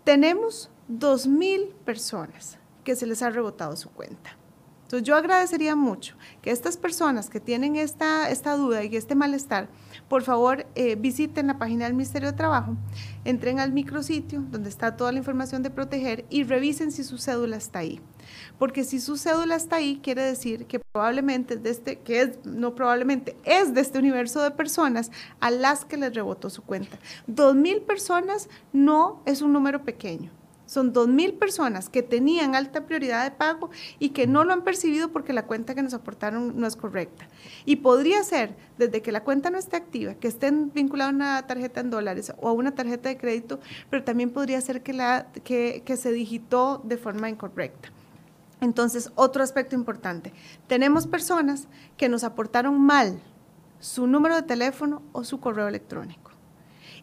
[0.04, 4.36] Tenemos 2 mil personas que se les ha rebotado su cuenta.
[4.90, 9.70] Entonces yo agradecería mucho que estas personas que tienen esta, esta duda y este malestar,
[10.10, 12.76] por favor eh, visiten la página del Ministerio de Trabajo,
[13.24, 17.58] entren al micrositio donde está toda la información de proteger y revisen si su cédula
[17.58, 18.02] está ahí.
[18.58, 22.76] Porque si su cédula está ahí, quiere decir que probablemente de este, que es, no
[22.76, 26.98] probablemente, es de este universo de personas a las que les rebotó su cuenta.
[27.28, 30.38] Dos mil personas no es un número pequeño.
[30.69, 35.10] Son 2.000 personas que tenían alta prioridad de pago y que no lo han percibido
[35.10, 37.27] porque la cuenta que nos aportaron no es correcta.
[37.65, 41.47] Y podría ser, desde que la cuenta no esté activa, que estén vinculados a una
[41.47, 45.32] tarjeta en dólares o a una tarjeta de crédito, pero también podría ser que, la,
[45.43, 47.89] que, que se digitó de forma incorrecta.
[48.62, 50.34] Entonces, otro aspecto importante,
[50.67, 53.19] tenemos personas que nos aportaron mal
[53.79, 56.29] su número de teléfono o su correo electrónico.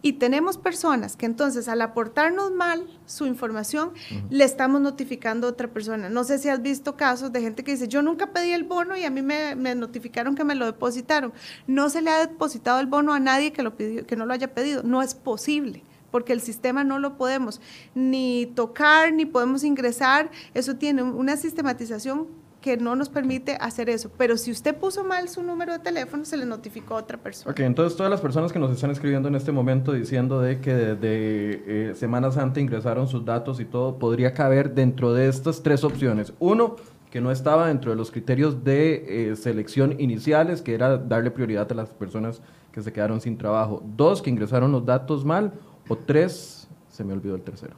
[0.02, 3.92] Y tenemos personas que entonces al aportarnos mal su información,
[4.30, 6.08] le estamos notificando a otra persona.
[6.08, 8.96] No sé si has visto casos de gente que dice, yo nunca pedí el bono
[8.96, 11.32] y a mí me, notificaron que me lo depositaron.
[11.66, 14.32] No se le ha depositado el bono a nadie que, lo pidió, que no lo
[14.32, 14.82] haya pedido.
[14.82, 17.60] No es posible porque el sistema no lo podemos
[17.94, 20.30] ni tocar, ni podemos ingresar.
[20.54, 22.28] Eso tiene una sistematización
[22.66, 24.10] que no nos permite hacer eso.
[24.18, 27.52] Pero si usted puso mal su número de teléfono, se le notificó a otra persona.
[27.52, 30.74] Ok, entonces todas las personas que nos están escribiendo en este momento diciendo de que
[30.74, 35.84] desde eh, Semana Santa ingresaron sus datos y todo, podría caber dentro de estas tres
[35.84, 36.32] opciones.
[36.40, 36.74] Uno,
[37.08, 41.70] que no estaba dentro de los criterios de eh, selección iniciales, que era darle prioridad
[41.70, 43.80] a las personas que se quedaron sin trabajo.
[43.96, 45.52] Dos, que ingresaron los datos mal.
[45.88, 47.76] O tres, se me olvidó el tercero.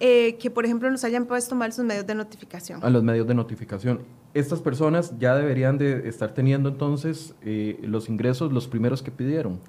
[0.00, 2.82] Eh, que, por ejemplo, nos hayan puesto mal sus medios de notificación.
[2.82, 4.00] A los medios de notificación.
[4.34, 9.60] Estas personas ya deberían de estar teniendo entonces eh, los ingresos los primeros que pidieron.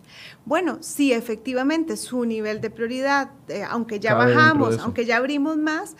[0.46, 5.96] Bueno, sí, efectivamente, su nivel de prioridad, eh, aunque ya bajamos, aunque ya abrimos más,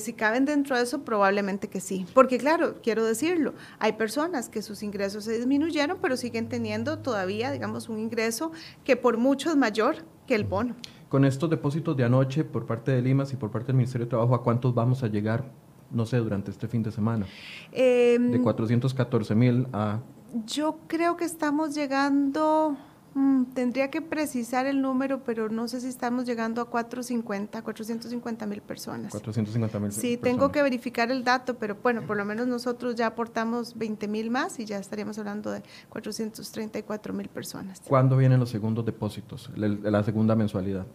[0.00, 2.06] si caben dentro de eso, probablemente que sí.
[2.12, 7.50] Porque claro, quiero decirlo, hay personas que sus ingresos se disminuyeron, pero siguen teniendo todavía,
[7.50, 8.52] digamos, un ingreso
[8.84, 9.96] que por mucho es mayor
[10.26, 10.76] que el bono
[11.12, 14.08] con estos depósitos de anoche por parte de Limas y por parte del Ministerio de
[14.08, 15.44] Trabajo, ¿a cuántos vamos a llegar,
[15.92, 17.26] no sé, durante este fin de semana?
[17.72, 20.00] de 414 em, mil a...
[20.46, 22.76] Yo creo que estamos llegando
[23.14, 28.46] Mm, tendría que precisar el número, pero no sé si estamos llegando a 450, 450
[28.46, 29.12] mil personas.
[29.12, 29.92] 450 mil.
[29.92, 34.08] Sí, tengo que verificar el dato, pero bueno, por lo menos nosotros ya aportamos 20
[34.08, 37.82] mil más y ya estaríamos hablando de 434 mil personas.
[37.86, 40.86] ¿Cuándo vienen los segundos depósitos, la segunda mensualidad?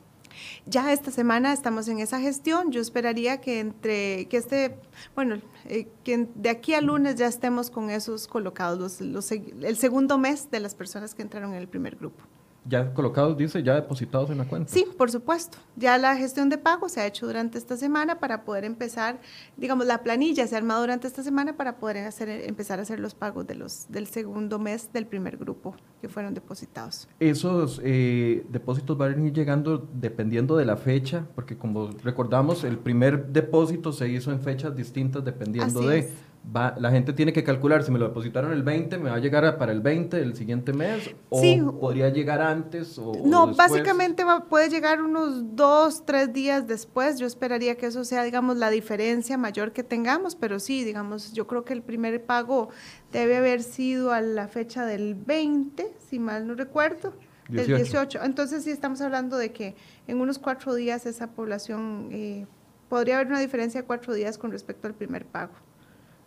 [0.65, 2.71] Ya esta semana estamos en esa gestión.
[2.71, 4.79] Yo esperaría que entre, que este,
[5.15, 10.17] bueno, eh, que de aquí a lunes ya estemos con esos colocados, los, el segundo
[10.17, 12.23] mes de las personas que entraron en el primer grupo
[12.67, 14.71] ya colocados, dice, ya depositados en la cuenta.
[14.71, 15.57] Sí, por supuesto.
[15.75, 19.19] Ya la gestión de pago se ha hecho durante esta semana para poder empezar,
[19.55, 22.99] digamos, la planilla se ha armado durante esta semana para poder hacer, empezar a hacer
[22.99, 27.07] los pagos de los, del segundo mes del primer grupo que fueron depositados.
[27.19, 32.77] Esos eh, depósitos van a ir llegando dependiendo de la fecha, porque como recordamos, el
[32.77, 36.09] primer depósito se hizo en fechas distintas dependiendo de
[36.53, 39.57] la gente tiene que calcular si me lo depositaron el 20, me va a llegar
[39.57, 45.01] para el 20 del siguiente mes o podría llegar antes o No, básicamente puede llegar
[45.01, 47.19] unos dos, tres días después.
[47.19, 51.47] Yo esperaría que eso sea, digamos, la diferencia mayor que tengamos, pero sí, digamos, yo
[51.47, 52.69] creo que el primer pago
[53.11, 57.13] debe haber sido a la fecha del 20, si mal no recuerdo.
[57.49, 57.67] 18.
[57.67, 58.23] Del 18.
[58.23, 59.75] Entonces sí estamos hablando de que
[60.07, 62.45] en unos cuatro días esa población, eh,
[62.89, 65.53] podría haber una diferencia de cuatro días con respecto al primer pago.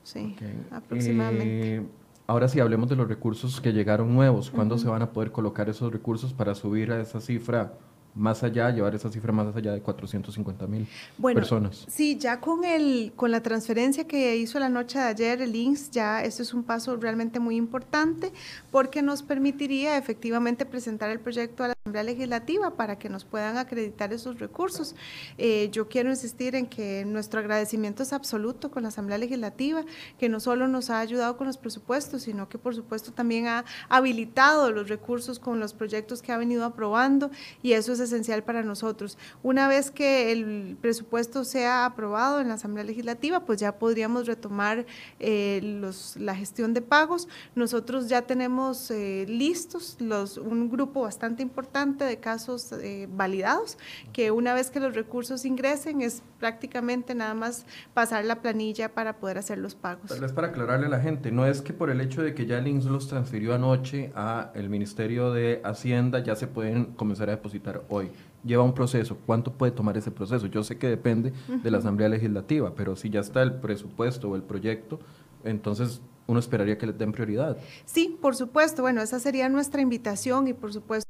[0.02, 0.36] Sí,
[0.70, 1.76] aproximadamente.
[1.76, 1.82] Eh,
[2.26, 4.50] ahora sí, hablemos de los recursos que llegaron nuevos.
[4.50, 7.74] ¿Cuándo se van a poder colocar esos recursos para subir a esa cifra
[8.14, 10.86] más allá, llevar esa cifra más allá de 450 mil
[11.18, 11.86] bueno, personas.
[11.88, 15.90] Sí, ya con, el, con la transferencia que hizo la noche de ayer el INSS,
[15.90, 18.32] ya esto es un paso realmente muy importante
[18.70, 23.56] porque nos permitiría efectivamente presentar el proyecto a la Asamblea Legislativa para que nos puedan
[23.56, 24.94] acreditar esos recursos.
[25.38, 29.86] Eh, yo quiero insistir en que nuestro agradecimiento es absoluto con la Asamblea Legislativa,
[30.18, 33.64] que no solo nos ha ayudado con los presupuestos, sino que por supuesto también ha
[33.88, 37.30] habilitado los recursos con los proyectos que ha venido aprobando
[37.62, 39.16] y eso es esencial para nosotros.
[39.42, 44.84] Una vez que el presupuesto sea aprobado en la Asamblea Legislativa, pues ya podríamos retomar
[45.18, 47.26] eh, los, la gestión de pagos.
[47.54, 53.78] Nosotros ya tenemos eh, listos los, un grupo bastante importante de casos eh, validados,
[54.12, 59.18] que una vez que los recursos ingresen es prácticamente nada más pasar la planilla para
[59.18, 60.08] poder hacer los pagos.
[60.08, 62.46] Tal vez para aclararle a la gente, no es que por el hecho de que
[62.46, 67.28] ya el INS los transfirió anoche a el Ministerio de Hacienda ya se pueden comenzar
[67.28, 68.10] a depositar hoy.
[68.42, 69.18] Lleva un proceso.
[69.24, 70.46] ¿Cuánto puede tomar ese proceso?
[70.46, 74.34] Yo sé que depende de la Asamblea Legislativa, pero si ya está el presupuesto o
[74.34, 74.98] el proyecto,
[75.44, 77.58] entonces uno esperaría que le den prioridad.
[77.84, 78.82] Sí, por supuesto.
[78.82, 81.09] Bueno, esa sería nuestra invitación y por supuesto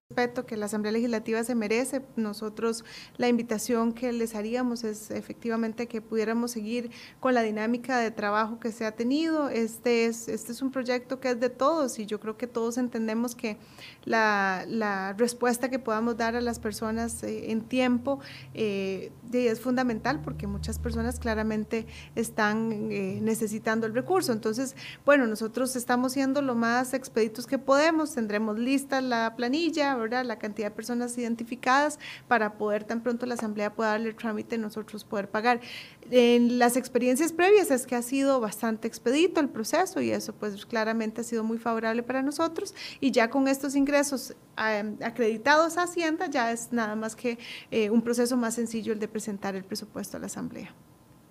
[0.11, 2.01] respeto que la Asamblea Legislativa se merece.
[2.17, 2.83] Nosotros
[3.15, 8.59] la invitación que les haríamos es efectivamente que pudiéramos seguir con la dinámica de trabajo
[8.59, 9.47] que se ha tenido.
[9.47, 12.77] Este es, este es un proyecto que es de todos y yo creo que todos
[12.77, 13.57] entendemos que
[14.03, 18.19] la, la respuesta que podamos dar a las personas eh, en tiempo
[18.53, 24.33] eh, es fundamental porque muchas personas claramente están eh, necesitando el recurso.
[24.33, 30.25] Entonces, bueno, nosotros estamos siendo lo más expeditos que podemos, tendremos lista la planilla, ¿verdad?
[30.25, 34.57] la cantidad de personas identificadas para poder tan pronto la Asamblea pueda darle el trámite
[34.57, 35.61] nosotros poder pagar.
[36.09, 40.65] En las experiencias previas es que ha sido bastante expedito el proceso y eso pues
[40.65, 45.83] claramente ha sido muy favorable para nosotros y ya con estos ingresos eh, acreditados a
[45.83, 47.37] Hacienda ya es nada más que
[47.69, 50.73] eh, un proceso más sencillo el de presentar el presupuesto a la Asamblea.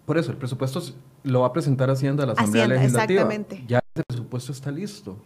[0.07, 0.83] Por eso, el presupuesto
[1.23, 3.23] lo va a presentar Hacienda a la Asamblea Legislativa.
[3.23, 3.65] Exactamente.
[3.69, 3.80] Ya
[4.31, 5.17] presupuesto está listo.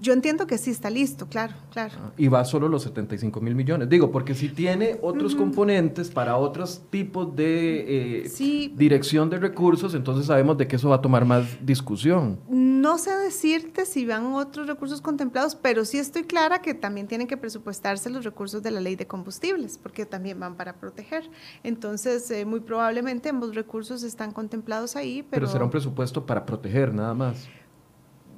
[0.00, 1.94] Yo entiendo que sí está listo, claro, claro.
[1.98, 3.88] Ah, y va solo los 75 mil millones.
[3.88, 10.26] Digo, porque si tiene otros componentes para otros tipos de eh, dirección de recursos, entonces
[10.26, 12.38] sabemos de que eso va a tomar más discusión.
[12.48, 17.26] No sé decirte si van otros recursos contemplados, pero sí estoy clara que también tienen
[17.26, 21.28] que presupuestarse los recursos de la ley de combustibles, porque también van para proteger.
[21.64, 25.22] Entonces, eh, muy probablemente ambos recursos están contemplados ahí.
[25.22, 27.48] Pero, pero será un presupuesto para proteger, nada más.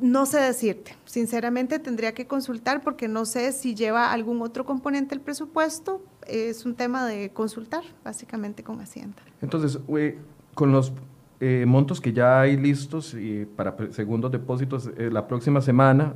[0.04, 5.14] No sé decirte, sinceramente tendría que consultar porque no sé si lleva algún otro componente
[5.14, 9.22] el presupuesto, es un tema de consultar básicamente con Hacienda.
[9.40, 9.78] Entonces,
[10.52, 10.92] con los
[11.40, 16.12] eh, montos que ya hay listos y para segundos depósitos eh, la próxima semana,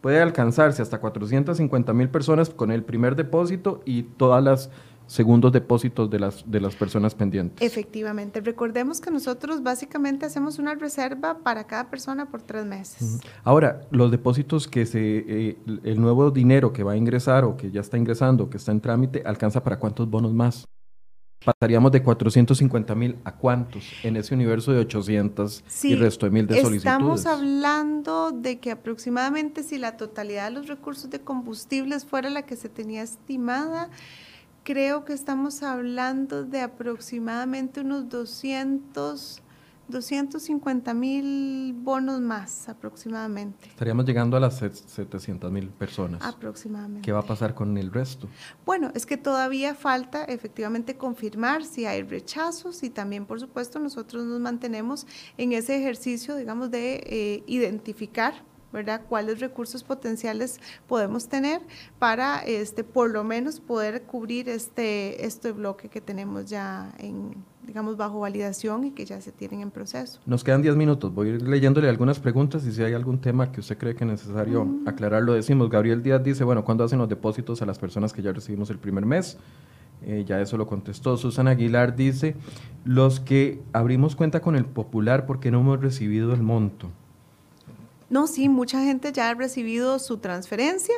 [0.00, 4.70] puede alcanzarse hasta 450 mil personas con el primer depósito y todas las
[5.06, 7.66] segundos depósitos de las, de las personas pendientes.
[7.66, 8.40] Efectivamente.
[8.40, 13.20] Recordemos que nosotros básicamente hacemos una reserva para cada persona por tres meses.
[13.44, 17.70] Ahora, los depósitos que se, eh, el nuevo dinero que va a ingresar o que
[17.70, 20.64] ya está ingresando, que está en trámite, ¿alcanza para cuántos bonos más?
[21.44, 26.46] Pasaríamos de 450 mil a cuántos en ese universo de 800 y resto de mil
[26.46, 26.94] de solicitudes.
[26.94, 32.42] Estamos hablando de que aproximadamente si la totalidad de los recursos de combustibles fuera la
[32.42, 33.90] que se tenía estimada,
[34.62, 39.42] creo que estamos hablando de aproximadamente unos 200,
[39.88, 43.68] 250 mil bonos más aproximadamente.
[43.68, 46.22] Estaríamos llegando a las 700 mil personas.
[46.22, 47.02] Aproximadamente.
[47.02, 48.28] ¿Qué va a pasar con el resto?
[48.64, 54.24] Bueno, es que todavía falta efectivamente confirmar si hay rechazos y también, por supuesto, nosotros
[54.24, 55.06] nos mantenemos
[55.36, 59.02] en ese ejercicio, digamos, de eh, identificar ¿verdad?
[59.08, 61.60] ¿Cuáles recursos potenciales podemos tener
[61.98, 67.34] para, este, por lo menos, poder cubrir este, este bloque que tenemos ya en,
[67.66, 70.20] digamos, bajo validación y que ya se tienen en proceso?
[70.26, 71.14] Nos quedan 10 minutos.
[71.14, 74.04] Voy a ir leyéndole algunas preguntas y si hay algún tema que usted cree que
[74.04, 74.88] es necesario mm.
[74.88, 75.68] aclarar, lo decimos.
[75.70, 78.78] Gabriel Díaz dice, bueno, ¿cuándo hacen los depósitos a las personas que ya recibimos el
[78.78, 79.38] primer mes?
[80.04, 81.16] Eh, ya eso lo contestó.
[81.16, 82.34] Susana Aguilar dice,
[82.84, 86.90] los que abrimos cuenta con el Popular porque no hemos recibido el monto.
[88.12, 90.94] No, sí, mucha gente ya ha recibido su transferencia.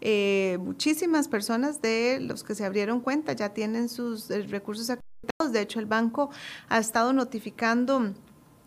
[0.00, 5.52] Eh, muchísimas personas de los que se abrieron cuenta ya tienen sus eh, recursos acreditados.
[5.52, 6.30] De hecho, el banco
[6.70, 8.14] ha estado notificando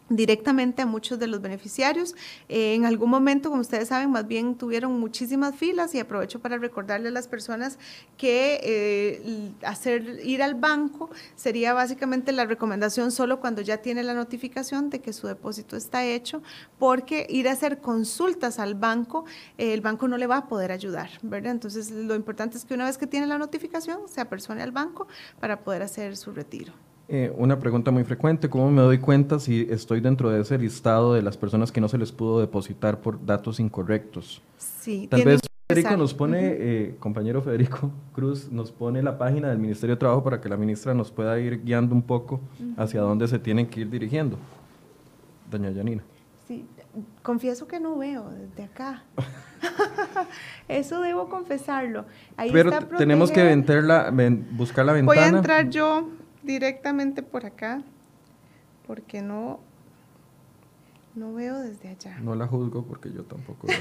[0.09, 2.15] directamente a muchos de los beneficiarios.
[2.49, 6.57] Eh, en algún momento, como ustedes saben, más bien tuvieron muchísimas filas y aprovecho para
[6.57, 7.77] recordarle a las personas
[8.17, 14.13] que eh, hacer ir al banco sería básicamente la recomendación solo cuando ya tiene la
[14.13, 16.41] notificación de que su depósito está hecho,
[16.79, 19.25] porque ir a hacer consultas al banco,
[19.57, 21.51] eh, el banco no le va a poder ayudar, ¿verdad?
[21.51, 25.07] Entonces, lo importante es que una vez que tiene la notificación, se apersone al banco
[25.39, 26.86] para poder hacer su retiro.
[27.09, 31.13] Eh, una pregunta muy frecuente, ¿cómo me doy cuenta si estoy dentro de ese listado
[31.13, 34.41] de las personas que no se les pudo depositar por datos incorrectos?
[34.57, 35.39] Sí, tal vez
[35.69, 40.21] Federico nos pone, eh, compañero Federico Cruz, nos pone la página del Ministerio de Trabajo
[40.21, 42.41] para que la ministra nos pueda ir guiando un poco
[42.75, 44.37] hacia dónde se tienen que ir dirigiendo.
[45.49, 46.03] Doña Yanina.
[46.45, 46.65] Sí,
[47.23, 49.03] confieso que no veo desde acá.
[50.67, 52.03] Eso debo confesarlo.
[52.35, 53.43] Ahí Pero tenemos que
[54.51, 55.21] buscar la ventana.
[55.21, 56.09] Voy a entrar yo
[56.47, 57.83] directamente por acá,
[58.87, 59.59] porque no,
[61.13, 62.17] no veo desde allá.
[62.19, 63.67] No la juzgo porque yo tampoco.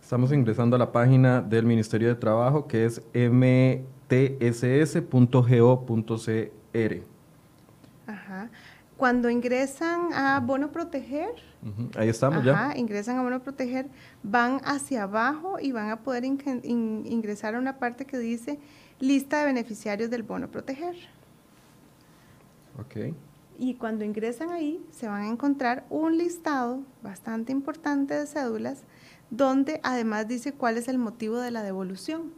[0.00, 3.98] Estamos ingresando a la página del Ministerio de Trabajo que es mtss.go.cr.
[8.98, 11.30] Cuando ingresan a Bono Proteger,
[11.96, 12.72] ahí estamos ya.
[12.76, 13.86] Ingresan a Bono Proteger,
[14.24, 18.58] van hacia abajo y van a poder ingresar a una parte que dice
[18.98, 20.96] lista de beneficiarios del Bono Proteger.
[22.80, 23.14] Ok.
[23.56, 28.82] Y cuando ingresan ahí, se van a encontrar un listado bastante importante de cédulas,
[29.30, 32.32] donde además dice cuál es el motivo de la devolución.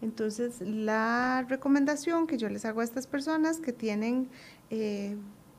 [0.00, 4.30] Entonces, la recomendación que yo les hago a estas personas que tienen
[4.70, 5.16] eh,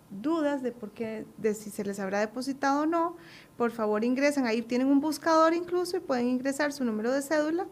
[0.10, 3.16] dudas de por qué, de si se les habrá depositado o no,
[3.58, 7.68] por favor ingresen, ahí tienen un buscador incluso y pueden ingresar su número de cédula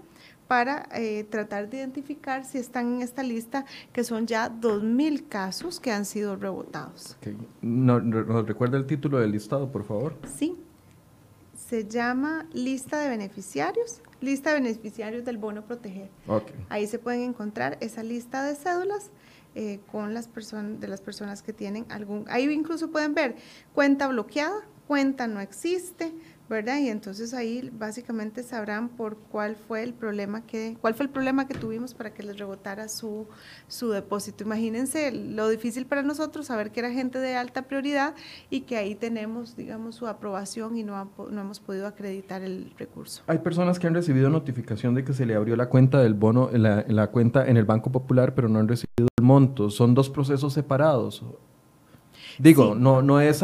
[0.47, 5.79] para eh, tratar de identificar si están en esta lista, que son ya 2.000 casos
[5.79, 7.17] que han sido rebotados.
[7.61, 10.15] ¿Nos no, recuerda el título del listado, por favor?
[10.37, 10.55] Sí,
[11.55, 16.09] se llama lista de beneficiarios, lista de beneficiarios del bono proteger.
[16.69, 19.09] Ahí se pueden encontrar esa lista de cédulas
[19.55, 23.35] eh, con las personas, de las personas que tienen algún, ahí incluso pueden ver
[23.73, 26.13] cuenta bloqueada, cuenta no existe,
[26.49, 26.79] ¿verdad?
[26.79, 31.47] Y entonces ahí básicamente sabrán por cuál fue el problema que, cuál fue el problema
[31.47, 33.27] que tuvimos para que les rebotara su,
[33.67, 34.43] su depósito.
[34.43, 38.15] Imagínense lo difícil para nosotros saber que era gente de alta prioridad
[38.49, 43.23] y que ahí tenemos, digamos, su aprobación y no, no hemos podido acreditar el recurso.
[43.27, 46.49] Hay personas que han recibido notificación de que se le abrió la cuenta del bono,
[46.53, 49.69] la cuenta en el Banco Popular, pero no han recibido el monto.
[49.69, 51.23] Son dos procesos separados.
[52.37, 53.43] Digo, no, no es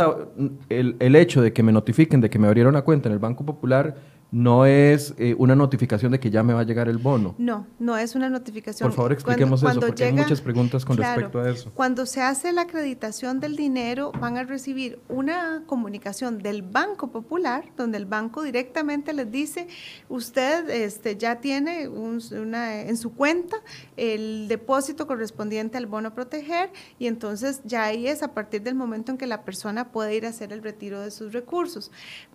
[0.69, 3.19] el, el, hecho de que me notifiquen de que me abrieron una cuenta en el
[3.19, 3.95] Banco Popular
[4.31, 7.35] no es eh, una notificación de que ya me va a llegar el bono.
[7.37, 8.87] No, no es una notificación.
[8.87, 11.71] Por favor, expliquemos eso, porque hay muchas preguntas con respecto a eso.
[11.73, 17.65] Cuando se hace la acreditación del dinero, van a recibir una comunicación del Banco Popular,
[17.75, 19.67] donde el banco directamente les dice,
[20.07, 23.57] usted este, ya tiene una, en su cuenta
[23.97, 29.11] el depósito correspondiente al bono proteger, y entonces ya ahí es a partir del momento
[29.11, 31.91] en que la persona puede ir a hacer el retiro de sus recursos.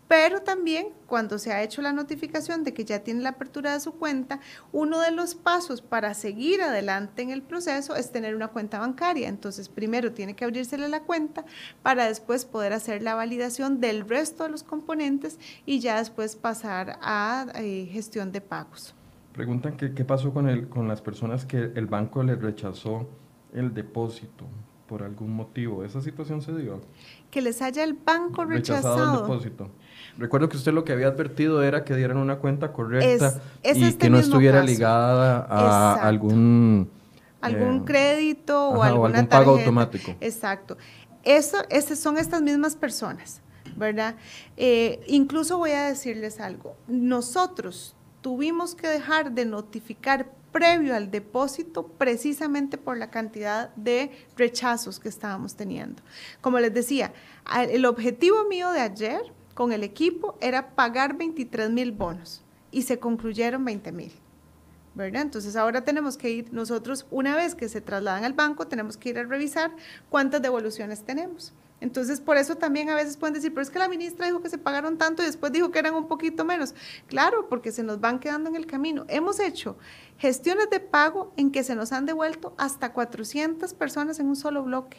[0.09, 3.81] Pero también cuando se ha hecho la notificación de que ya tiene la apertura de
[3.81, 4.41] su cuenta,
[4.73, 9.29] uno de los pasos para seguir adelante en el proceso es tener una cuenta bancaria.
[9.29, 11.45] Entonces, primero tiene que abrírsele la cuenta
[11.83, 16.99] para después poder hacer la validación del resto de los componentes y ya después pasar
[17.03, 18.95] a eh, gestión de pagos.
[19.33, 23.09] Preguntan qué pasó con, el, con las personas que el banco les rechazó
[23.53, 24.47] el depósito.
[24.87, 25.85] por algún motivo.
[25.85, 26.81] ¿Esa situación se dio?
[27.31, 29.15] Que les haya el banco rechazado.
[29.15, 29.71] el depósito.
[30.19, 33.99] Recuerdo que usted lo que había advertido era que dieran una cuenta correcta y este
[33.99, 36.91] que no estuviera ligada a algún
[37.41, 40.15] algún eh, crédito o alguna algún pago automático.
[40.21, 40.77] Exacto.
[41.23, 41.59] Eso,
[41.97, 43.41] son estas mismas personas,
[43.77, 44.15] ¿verdad?
[44.57, 46.77] Eh, incluso voy a decirles algo.
[46.87, 54.99] Nosotros tuvimos que dejar de notificar previo al depósito precisamente por la cantidad de rechazos
[54.99, 56.03] que estábamos teniendo.
[56.41, 57.13] Como les decía,
[57.69, 59.21] el objetivo mío de ayer
[59.57, 64.13] con el equipo era pagar 23 mil bonos y se concluyeron 20 mil.
[64.95, 65.23] ¿verdad?
[65.23, 69.11] Entonces ahora tenemos que ir nosotros, una vez que se trasladan al banco, tenemos que
[69.11, 69.71] ir a revisar
[70.11, 71.55] cuántas devoluciones tenemos.
[71.81, 74.49] Entonces, por eso también a veces pueden decir, pero es que la ministra dijo que
[74.49, 76.75] se pagaron tanto y después dijo que eran un poquito menos.
[77.07, 79.05] Claro, porque se nos van quedando en el camino.
[79.09, 79.77] Hemos hecho
[80.17, 84.63] gestiones de pago en que se nos han devuelto hasta 400 personas en un solo
[84.63, 84.97] bloque.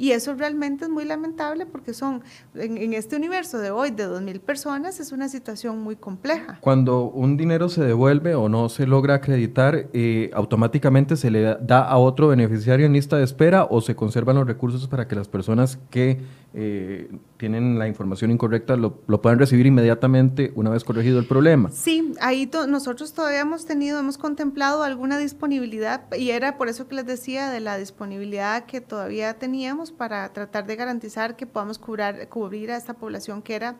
[0.00, 2.22] Y eso realmente es muy lamentable porque son,
[2.54, 6.56] en, este universo de hoy, de 2.000 personas, es una situación muy compleja.
[6.62, 11.82] Cuando un dinero se devuelve o no se logra acreditar, eh, ¿automáticamente se le da
[11.82, 15.28] a otro beneficiario en lista de espera o se conservan los recursos para que las
[15.28, 16.18] personas que
[16.52, 21.70] eh, tienen la información incorrecta lo, puedan recibir inmediatamente una vez corregido el problema?
[21.70, 26.96] Sí, ahí nosotros todavía hemos tenido, hemos contemplado alguna disponibilidad y era por eso que
[26.96, 32.70] les decía de la disponibilidad que todavía teníamos para tratar de garantizar que podamos cubrir
[32.70, 33.76] a esta población que era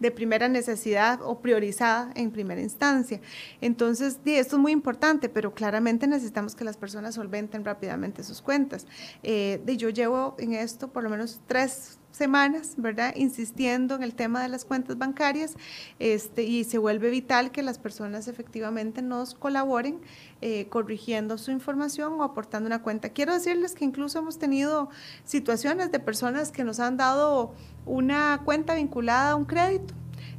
[0.00, 3.20] de primera necesidad o priorizada en primera instancia.
[3.60, 8.86] Entonces, esto es muy importante, pero claramente necesitamos que las personas solventen rápidamente sus cuentas.
[9.22, 13.14] Eh, yo llevo en esto por lo menos tres semanas, ¿verdad?
[13.16, 15.54] Insistiendo en el tema de las cuentas bancarias
[15.98, 20.00] este, y se vuelve vital que las personas efectivamente nos colaboren
[20.40, 23.10] eh, corrigiendo su información o aportando una cuenta.
[23.10, 24.90] Quiero decirles que incluso hemos tenido
[25.24, 27.54] situaciones de personas que nos han dado
[27.86, 29.94] una cuenta vinculada a un crédito,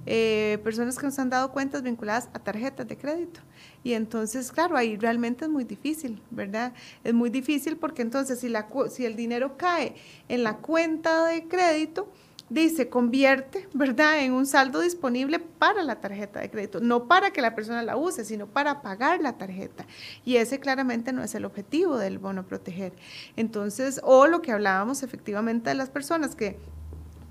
[0.05, 3.41] eh, personas que nos han dado cuentas vinculadas a tarjetas de crédito.
[3.83, 6.73] Y entonces, claro, ahí realmente es muy difícil, ¿verdad?
[7.03, 9.95] Es muy difícil porque entonces si, la, si el dinero cae
[10.29, 12.07] en la cuenta de crédito,
[12.51, 17.41] dice, convierte, ¿verdad?, en un saldo disponible para la tarjeta de crédito, no para que
[17.41, 19.85] la persona la use, sino para pagar la tarjeta.
[20.25, 22.91] Y ese claramente no es el objetivo del bono proteger.
[23.37, 26.57] Entonces, o lo que hablábamos efectivamente de las personas que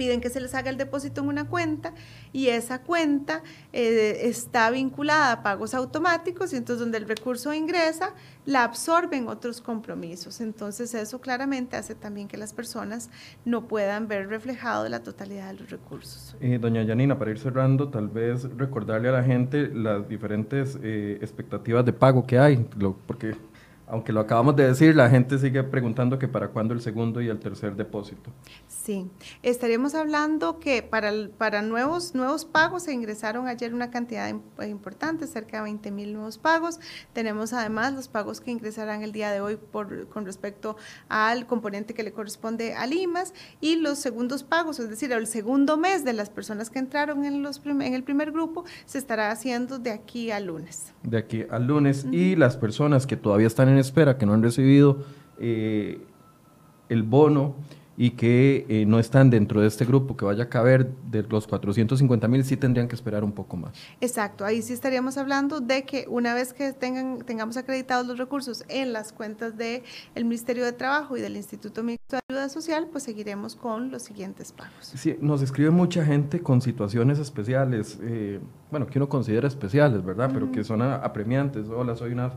[0.00, 1.92] piden que se les haga el depósito en una cuenta
[2.32, 3.42] y esa cuenta
[3.74, 8.14] eh, está vinculada a pagos automáticos y entonces donde el recurso ingresa,
[8.46, 10.40] la absorben otros compromisos.
[10.40, 13.10] Entonces eso claramente hace también que las personas
[13.44, 16.34] no puedan ver reflejado la totalidad de los recursos.
[16.40, 21.18] Eh, doña Yanina, para ir cerrando, tal vez recordarle a la gente las diferentes eh,
[21.20, 22.66] expectativas de pago que hay,
[23.06, 23.34] porque
[23.90, 27.28] aunque lo acabamos de decir, la gente sigue preguntando que para cuándo el segundo y
[27.28, 28.30] el tercer depósito.
[28.68, 29.10] Sí,
[29.42, 34.32] estaríamos hablando que para, para nuevos, nuevos pagos se ingresaron ayer una cantidad
[34.62, 36.78] importante, cerca de 20 mil nuevos pagos.
[37.12, 40.76] Tenemos además los pagos que ingresarán el día de hoy por, con respecto
[41.08, 45.76] al componente que le corresponde a Limas y los segundos pagos, es decir, el segundo
[45.76, 49.78] mes de las personas que entraron en, los en el primer grupo se estará haciendo
[49.78, 50.92] de aquí al lunes.
[51.02, 52.06] De aquí al lunes.
[52.10, 54.98] Y las personas que todavía están en espera, que no han recibido
[55.38, 56.00] eh,
[56.88, 57.54] el bono
[58.00, 61.46] y que eh, no están dentro de este grupo que vaya a caber de los
[61.46, 63.72] 450 mil, sí tendrían que esperar un poco más.
[64.00, 68.64] Exacto, ahí sí estaríamos hablando de que una vez que tengan, tengamos acreditados los recursos
[68.68, 69.82] en las cuentas del
[70.16, 74.50] Ministerio de Trabajo y del Instituto Mixto de Ayuda Social, pues seguiremos con los siguientes
[74.52, 74.94] pagos.
[74.96, 80.30] Sí, nos escribe mucha gente con situaciones especiales, eh, bueno, que uno considera especiales, ¿verdad?
[80.32, 81.68] Pero que son apremiantes.
[81.68, 82.32] Hola, soy una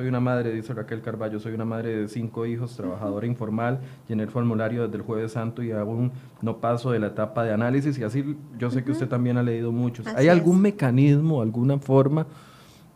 [0.00, 4.22] soy una madre, dice Raquel Carballo, soy una madre de cinco hijos, trabajadora informal, llené
[4.22, 7.98] el formulario desde el jueves santo y aún no paso de la etapa de análisis
[7.98, 10.06] y así yo sé que usted también ha leído muchos.
[10.06, 12.26] ¿Hay algún mecanismo, alguna forma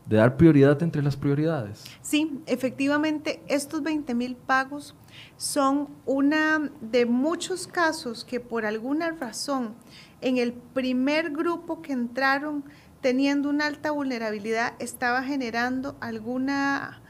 [0.06, 1.84] de dar prioridad entre las prioridades?
[2.00, 4.94] Sí, efectivamente, estos 20 mil pagos
[5.36, 9.74] son una de muchos casos que por alguna razón
[10.22, 12.64] en el primer grupo que entraron
[13.04, 17.02] teniendo una alta vulnerabilidad estaba generando alguna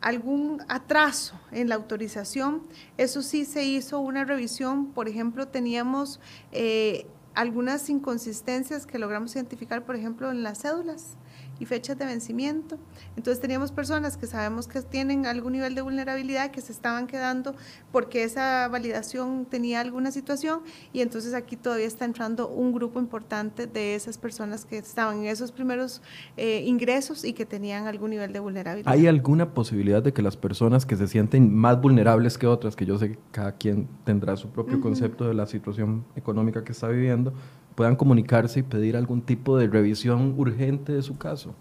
[0.00, 2.62] algún atraso en la autorización.
[2.98, 6.20] Eso sí se hizo una revisión, por ejemplo, teníamos
[6.52, 11.16] eh, algunas inconsistencias que logramos identificar, por ejemplo, en las cédulas
[11.58, 12.78] y fechas de vencimiento.
[13.16, 17.54] Entonces teníamos personas que sabemos que tienen algún nivel de vulnerabilidad que se estaban quedando
[17.92, 20.60] porque esa validación tenía alguna situación
[20.92, 25.26] y entonces aquí todavía está entrando un grupo importante de esas personas que estaban en
[25.26, 26.02] esos primeros
[26.36, 28.92] eh, ingresos y que tenían algún nivel de vulnerabilidad.
[28.92, 32.86] ¿Hay alguna posibilidad de que las personas que se sienten más vulnerables que otras, que
[32.86, 36.88] yo sé que cada quien tendrá su propio concepto de la situación económica que está
[36.88, 37.32] viviendo,
[37.74, 41.54] puedan comunicarse y pedir algún tipo de revisión urgente de su caso.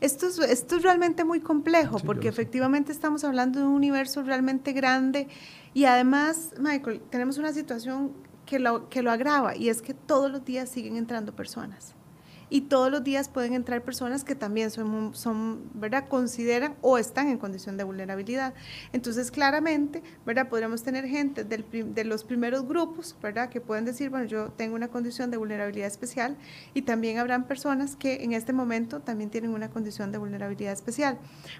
[0.00, 4.72] esto, es, esto es realmente muy complejo porque efectivamente estamos hablando de un universo realmente
[4.72, 5.28] grande
[5.72, 8.12] y además, Michael, tenemos una situación
[8.44, 11.94] que lo, que lo agrava y es que todos los días siguen entrando personas
[12.50, 16.08] y todos los días pueden entrar personas que también son, son ¿verdad?
[16.08, 18.54] consideran o están en condición de vulnerabilidad.
[18.92, 20.48] Entonces, claramente, ¿verdad?
[20.48, 23.48] podríamos tener gente del, de los primeros grupos, ¿verdad?
[23.48, 26.36] que pueden decir, bueno, yo tengo una condición de vulnerabilidad especial
[26.74, 31.18] y también habrán personas que en este momento también tienen una condición de vulnerabilidad especial.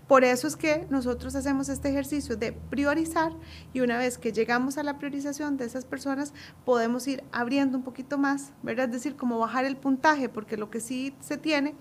[0.08, 3.32] Por eso es que nosotros hacemos este ejercicio de priorizar
[3.72, 6.32] y una vez que llegamos a la priorización de esas personas,
[6.64, 8.86] podemos ir abriendo un poquito más, ¿verdad?
[8.86, 11.74] Es decir, como bajar el puntaje, porque lo que sí se tiene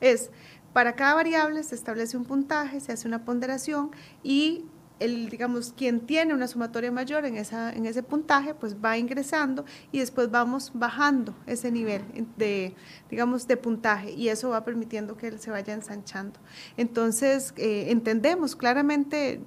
[0.00, 0.30] es,
[0.72, 3.90] para cada variable se establece un puntaje, se hace una ponderación
[4.22, 4.64] y
[4.98, 9.66] el, digamos, quien tiene una sumatoria mayor en, esa, en ese puntaje, pues va ingresando
[9.92, 12.02] y después vamos bajando ese nivel
[12.38, 12.74] de,
[13.10, 16.40] digamos, de puntaje y eso va permitiendo que él se vaya ensanchando.
[16.78, 19.40] Entonces, eh, entendemos claramente,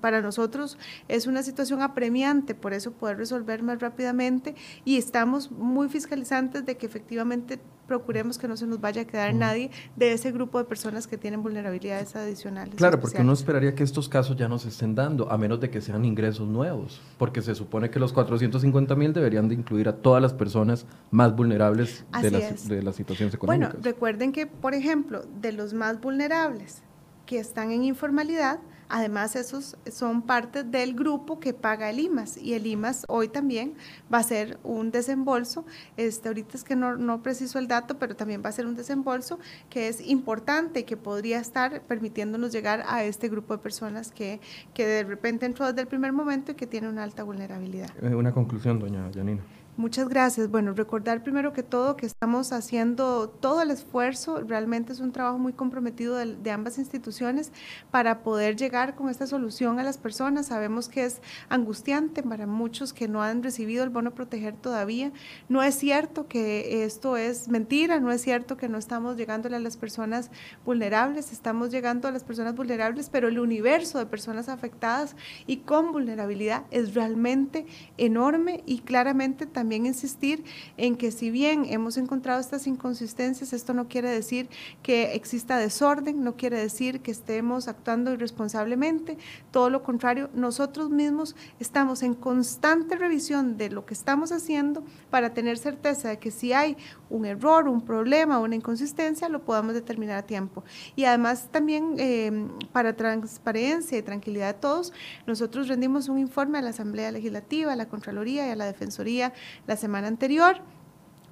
[0.00, 0.78] para nosotros
[1.08, 6.76] es una situación apremiante, por eso poder resolver más rápidamente y estamos muy fiscalizantes de
[6.76, 10.64] que efectivamente procuremos que no se nos vaya a quedar nadie de ese grupo de
[10.64, 12.74] personas que tienen vulnerabilidades adicionales.
[12.74, 15.70] Claro, porque uno esperaría que estos casos ya no se estén dando, a menos de
[15.70, 19.96] que sean ingresos nuevos, porque se supone que los 450 mil deberían de incluir a
[19.96, 23.72] todas las personas más vulnerables de las, de las situaciones económicas.
[23.72, 26.82] Bueno, recuerden que, por ejemplo, de los más vulnerables
[27.26, 32.54] que están en informalidad, Además, esos son parte del grupo que paga el IMAS y
[32.54, 33.74] el IMAS hoy también
[34.12, 35.64] va a ser un desembolso.
[35.96, 38.76] Este, ahorita es que no, no preciso el dato, pero también va a ser un
[38.76, 39.38] desembolso
[39.70, 44.40] que es importante que podría estar permitiéndonos llegar a este grupo de personas que,
[44.74, 47.90] que de repente entró desde el primer momento y que tiene una alta vulnerabilidad.
[48.02, 49.42] Eh, una conclusión, doña Janina.
[49.78, 50.50] Muchas gracias.
[50.50, 55.36] Bueno, recordar primero que todo que estamos haciendo todo el esfuerzo, realmente es un trabajo
[55.36, 57.52] muy comprometido de, ambas instituciones
[57.90, 60.46] para poder llegar con esta solución a las personas.
[60.46, 61.20] Sabemos que es
[61.50, 65.12] angustiante para muchos que no han recibido el bono proteger todavía.
[65.50, 69.60] No es cierto que esto es mentira, no es cierto que no estamos llegándole a
[69.60, 70.30] las personas
[70.64, 75.16] vulnerables, estamos llegando a las personas vulnerables, pero el universo de personas afectadas
[75.46, 77.66] y con vulnerabilidad es realmente
[77.98, 80.44] enorme y claramente también también insistir
[80.76, 84.48] en que si bien hemos encontrado estas inconsistencias, esto no quiere decir
[84.80, 89.18] que exista desorden, no quiere decir que estemos actuando irresponsablemente,
[89.50, 95.34] todo lo contrario, nosotros mismos estamos en constante revisión de lo que estamos haciendo para
[95.34, 96.76] tener certeza de que si hay
[97.10, 100.62] un error, un problema, una inconsistencia, lo podamos determinar a tiempo.
[100.94, 102.30] Y además también eh,
[102.70, 104.92] para transparencia y tranquilidad de todos,
[105.26, 109.32] nosotros rendimos un informe a la Asamblea Legislativa, a la Contraloría y a la Defensoría
[109.66, 110.60] la semana anterior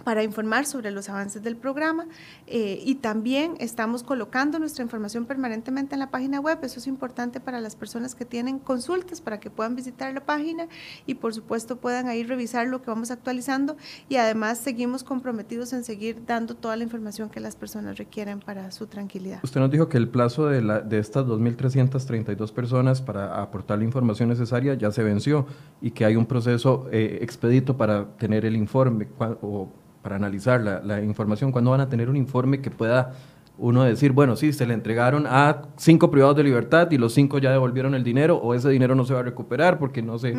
[0.03, 2.07] para informar sobre los avances del programa
[2.47, 6.59] eh, y también estamos colocando nuestra información permanentemente en la página web.
[6.63, 10.69] Eso es importante para las personas que tienen consultas para que puedan visitar la página
[11.07, 13.77] y por supuesto puedan ahí revisar lo que vamos actualizando
[14.09, 18.71] y además seguimos comprometidos en seguir dando toda la información que las personas requieren para
[18.71, 19.41] su tranquilidad.
[19.43, 23.85] Usted nos dijo que el plazo de, la, de estas 2.332 personas para aportar la
[23.85, 25.47] información necesaria ya se venció
[25.81, 29.09] y que hay un proceso eh, expedito para tener el informe
[29.43, 29.69] o
[30.05, 33.15] para analizar la, la información, cuándo van a tener un informe que pueda
[33.57, 37.39] uno decir, bueno, sí, se le entregaron a cinco privados de libertad y los cinco
[37.39, 40.35] ya devolvieron el dinero o ese dinero no se va a recuperar porque no sé,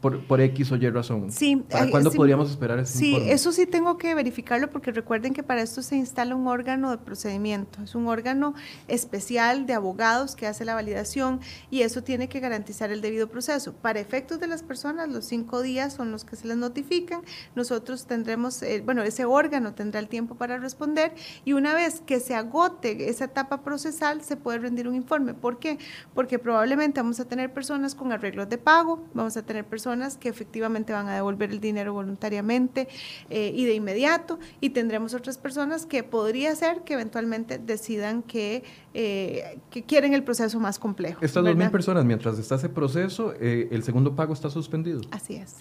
[0.00, 1.30] por, por, X o Y razón.
[1.30, 5.42] Sí, ¿Para cuándo podríamos esperar ese Sí, eso sí tengo que verificarlo porque recuerden que
[5.42, 8.54] para esto se instala un órgano de procedimiento, es un órgano
[8.86, 11.40] especial de abogados que hace la validación
[11.70, 13.74] y eso tiene que garantizar el debido proceso.
[13.74, 17.20] Para efectos de las personas, los cinco días son los que se les notifican,
[17.54, 21.12] nosotros tendremos, eh, bueno, ese órgano tendrá el tiempo para responder
[21.44, 25.34] y una vez que se agote esa etapa procesal, se puede rendir un informe.
[25.34, 25.78] ¿Por qué?
[26.14, 30.28] Porque probablemente vamos a tener personas con arreglos de pago, vamos a tener personas que
[30.28, 32.88] efectivamente van a devolver el dinero voluntariamente
[33.30, 38.64] eh, y de inmediato, y tendremos otras personas que podría ser que eventualmente decidan que,
[38.94, 41.18] eh, que quieren el proceso más complejo.
[41.22, 45.00] Estas dos mil personas, mientras está ese proceso, eh, el segundo pago está suspendido.
[45.10, 45.56] Así es.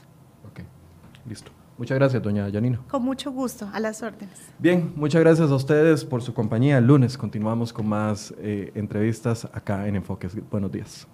[0.49, 0.61] Ok,
[1.27, 1.51] listo.
[1.77, 2.83] Muchas gracias, doña Janino.
[2.89, 4.39] Con mucho gusto, a las órdenes.
[4.57, 6.79] Bien, muchas gracias a ustedes por su compañía.
[6.79, 10.35] El lunes continuamos con más eh, entrevistas acá en Enfoques.
[10.49, 11.07] Buenos días.